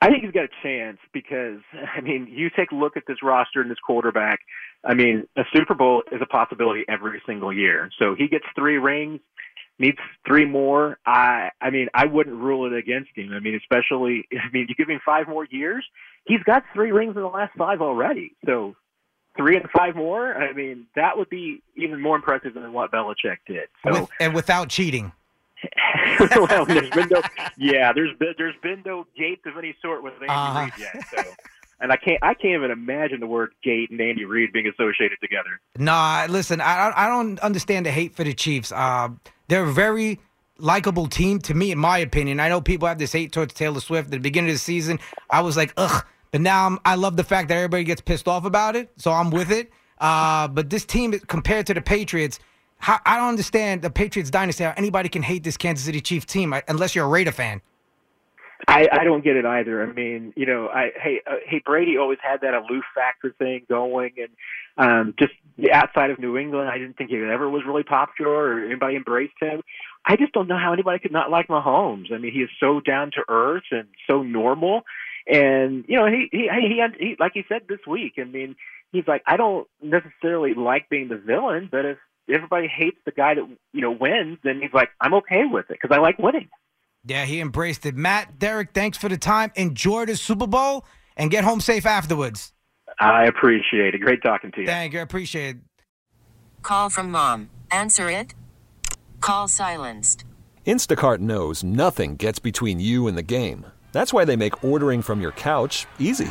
I 0.01 0.09
think 0.09 0.23
he's 0.23 0.31
got 0.31 0.45
a 0.45 0.49
chance 0.63 0.97
because 1.13 1.59
I 1.95 2.01
mean, 2.01 2.27
you 2.31 2.49
take 2.49 2.71
a 2.71 2.75
look 2.75 2.97
at 2.97 3.03
this 3.07 3.17
roster 3.21 3.61
and 3.61 3.69
this 3.69 3.77
quarterback. 3.85 4.39
I 4.83 4.95
mean, 4.95 5.27
a 5.37 5.43
Super 5.53 5.75
Bowl 5.75 6.01
is 6.11 6.21
a 6.23 6.25
possibility 6.25 6.85
every 6.89 7.21
single 7.27 7.53
year. 7.53 7.91
So 7.99 8.15
he 8.15 8.27
gets 8.27 8.45
three 8.55 8.79
rings 8.79 9.19
needs 9.79 9.97
three 10.27 10.45
more. 10.45 10.97
I 11.05 11.49
I 11.59 11.69
mean, 11.69 11.89
I 11.93 12.05
wouldn't 12.05 12.35
rule 12.35 12.65
it 12.65 12.77
against 12.77 13.11
him. 13.15 13.31
I 13.33 13.39
mean, 13.39 13.55
especially 13.55 14.27
I 14.33 14.49
mean, 14.51 14.67
you 14.69 14.75
give 14.75 14.89
him 14.89 14.99
five 15.05 15.27
more 15.27 15.45
years, 15.45 15.85
he's 16.25 16.43
got 16.43 16.63
three 16.73 16.91
rings 16.91 17.15
in 17.15 17.21
the 17.21 17.27
last 17.27 17.55
five 17.57 17.81
already. 17.81 18.35
So 18.45 18.75
three 19.37 19.55
and 19.55 19.69
five 19.69 19.95
more, 19.95 20.33
I 20.33 20.53
mean, 20.53 20.87
that 20.95 21.17
would 21.17 21.29
be 21.29 21.61
even 21.75 22.01
more 22.01 22.15
impressive 22.15 22.53
than 22.53 22.73
what 22.73 22.91
Belichick 22.91 23.37
did. 23.47 23.69
So, 23.85 24.01
With, 24.01 24.09
and 24.19 24.33
without 24.35 24.69
cheating. 24.69 25.11
well, 26.35 26.65
there's 26.65 26.89
been 26.89 27.09
no, 27.09 27.21
yeah, 27.57 27.93
there's 27.93 28.17
been 28.17 28.33
there's 28.37 28.55
been 28.63 28.81
no 28.85 29.05
gates 29.17 29.43
of 29.45 29.57
any 29.57 29.75
sort 29.81 30.03
with 30.03 30.13
Andy 30.13 30.27
Uh-huh. 30.27 30.61
Reid 30.63 30.73
yet. 30.79 31.03
So, 31.09 31.31
and 31.79 31.91
I 31.91 31.97
can't 31.97 32.17
I 32.23 32.33
can't 32.33 32.55
even 32.55 32.71
imagine 32.71 33.19
the 33.19 33.27
word 33.27 33.53
gate 33.63 33.91
and 33.91 34.01
Andy 34.01 34.25
Reid 34.25 34.53
being 34.53 34.67
associated 34.67 35.19
together. 35.21 35.59
Nah, 35.77 36.25
listen, 36.29 36.61
I 36.61 36.91
I 36.95 37.07
don't 37.07 37.39
understand 37.39 37.85
the 37.85 37.91
hate 37.91 38.15
for 38.15 38.23
the 38.23 38.33
Chiefs. 38.33 38.71
Uh, 38.71 39.09
they're 39.51 39.65
a 39.65 39.73
very 39.73 40.17
likable 40.59 41.07
team 41.07 41.39
to 41.39 41.53
me, 41.53 41.73
in 41.73 41.77
my 41.77 41.97
opinion. 41.97 42.39
I 42.39 42.47
know 42.47 42.61
people 42.61 42.87
have 42.87 42.97
this 42.97 43.11
hate 43.11 43.33
towards 43.33 43.53
Taylor 43.53 43.81
Swift. 43.81 44.05
At 44.05 44.11
the 44.11 44.19
beginning 44.19 44.49
of 44.49 44.55
the 44.55 44.59
season, 44.59 44.97
I 45.29 45.41
was 45.41 45.57
like, 45.57 45.73
ugh. 45.75 46.05
But 46.31 46.39
now 46.39 46.65
I'm, 46.65 46.79
I 46.85 46.95
love 46.95 47.17
the 47.17 47.25
fact 47.25 47.49
that 47.49 47.55
everybody 47.55 47.83
gets 47.83 47.99
pissed 47.99 48.29
off 48.29 48.45
about 48.45 48.77
it, 48.77 48.89
so 48.95 49.11
I'm 49.11 49.29
with 49.29 49.51
it. 49.51 49.69
Uh, 49.99 50.47
but 50.47 50.69
this 50.69 50.85
team, 50.85 51.11
compared 51.27 51.67
to 51.67 51.73
the 51.73 51.81
Patriots, 51.81 52.39
how, 52.77 52.99
I 53.05 53.17
don't 53.17 53.27
understand 53.27 53.81
the 53.81 53.89
Patriots 53.89 54.29
dynasty. 54.29 54.63
How 54.63 54.73
anybody 54.77 55.09
can 55.09 55.21
hate 55.21 55.43
this 55.43 55.57
Kansas 55.57 55.85
City 55.85 55.99
Chiefs 55.99 56.27
team 56.27 56.53
uh, 56.53 56.61
unless 56.69 56.95
you're 56.95 57.05
a 57.05 57.09
Raider 57.09 57.33
fan. 57.33 57.61
I, 58.69 58.87
I 58.89 59.03
don't 59.03 59.23
get 59.23 59.35
it 59.35 59.45
either. 59.45 59.83
I 59.83 59.91
mean, 59.91 60.31
you 60.37 60.45
know, 60.45 60.69
I 60.69 60.91
hey 60.95 61.21
uh, 61.29 61.35
hey 61.45 61.61
Brady 61.65 61.97
always 61.97 62.19
had 62.21 62.41
that 62.41 62.53
aloof 62.53 62.83
factor 62.95 63.35
thing 63.37 63.65
going, 63.67 64.13
and 64.17 64.29
um, 64.77 65.13
just 65.19 65.33
outside 65.71 66.09
of 66.09 66.19
New 66.19 66.37
England, 66.37 66.69
I 66.69 66.77
didn't 66.77 66.97
think 66.97 67.09
he 67.09 67.17
ever 67.17 67.49
was 67.49 67.63
really 67.65 67.83
popular 67.83 68.31
or 68.31 68.65
anybody 68.65 68.95
embraced 68.95 69.33
him. 69.39 69.61
I 70.05 70.15
just 70.15 70.33
don't 70.33 70.47
know 70.47 70.57
how 70.57 70.73
anybody 70.73 70.99
could 70.99 71.11
not 71.11 71.29
like 71.29 71.47
Mahomes. 71.47 72.11
I 72.11 72.17
mean, 72.17 72.33
he 72.33 72.39
is 72.39 72.49
so 72.59 72.79
down 72.79 73.11
to 73.11 73.23
earth 73.29 73.65
and 73.71 73.87
so 74.09 74.23
normal, 74.23 74.81
and 75.27 75.85
you 75.87 75.97
know, 75.97 76.07
he 76.07 76.27
he 76.31 76.49
he, 76.49 76.81
he, 76.99 77.15
like 77.19 77.33
he 77.33 77.43
said 77.47 77.63
this 77.69 77.85
week. 77.85 78.13
I 78.17 78.23
mean, 78.23 78.55
he's 78.91 79.07
like, 79.07 79.21
I 79.27 79.37
don't 79.37 79.67
necessarily 79.81 80.53
like 80.53 80.89
being 80.89 81.09
the 81.09 81.17
villain, 81.17 81.69
but 81.71 81.85
if 81.85 81.97
everybody 82.29 82.67
hates 82.67 82.97
the 83.05 83.11
guy 83.11 83.35
that 83.35 83.47
you 83.73 83.81
know 83.81 83.91
wins, 83.91 84.39
then 84.43 84.59
he's 84.61 84.73
like, 84.73 84.89
I'm 84.99 85.13
okay 85.15 85.43
with 85.45 85.69
it 85.69 85.77
because 85.81 85.95
I 85.95 85.99
like 85.99 86.17
winning. 86.17 86.49
Yeah, 87.05 87.25
he 87.25 87.39
embraced 87.39 87.85
it. 87.85 87.95
Matt, 87.95 88.37
Derrick, 88.37 88.69
thanks 88.73 88.97
for 88.97 89.09
the 89.09 89.17
time. 89.17 89.51
Enjoy 89.55 90.05
the 90.05 90.15
Super 90.15 90.47
Bowl 90.47 90.85
and 91.17 91.31
get 91.31 91.43
home 91.43 91.59
safe 91.59 91.85
afterwards. 91.85 92.53
I 92.99 93.25
appreciate 93.25 93.93
it. 93.95 93.99
Great 93.99 94.21
talking 94.21 94.51
to 94.53 94.61
you. 94.61 94.67
Thank 94.67 94.93
you. 94.93 94.99
I 94.99 95.03
appreciate 95.03 95.57
it. 95.57 95.61
Call 96.63 96.89
from 96.89 97.11
mom. 97.11 97.49
Answer 97.71 98.09
it. 98.09 98.33
Call 99.19 99.47
silenced. 99.47 100.23
Instacart 100.65 101.19
knows 101.19 101.63
nothing 101.63 102.15
gets 102.15 102.39
between 102.39 102.79
you 102.79 103.07
and 103.07 103.17
the 103.17 103.23
game. 103.23 103.65
That's 103.91 104.13
why 104.13 104.23
they 104.25 104.37
make 104.37 104.63
ordering 104.63 105.01
from 105.01 105.19
your 105.19 105.33
couch 105.33 105.85
easy. 105.99 106.29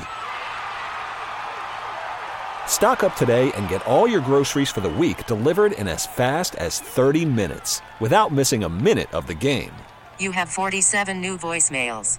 Stock 2.66 3.02
up 3.02 3.14
today 3.16 3.52
and 3.56 3.68
get 3.68 3.86
all 3.86 4.08
your 4.08 4.20
groceries 4.20 4.70
for 4.70 4.80
the 4.80 4.88
week 4.88 5.26
delivered 5.26 5.72
in 5.72 5.88
as 5.88 6.06
fast 6.06 6.54
as 6.54 6.80
30 6.80 7.26
minutes 7.26 7.82
without 8.00 8.32
missing 8.32 8.64
a 8.64 8.68
minute 8.68 9.12
of 9.12 9.26
the 9.26 9.34
game. 9.34 9.72
You 10.18 10.30
have 10.30 10.48
47 10.48 11.20
new 11.20 11.36
voicemails. 11.36 12.18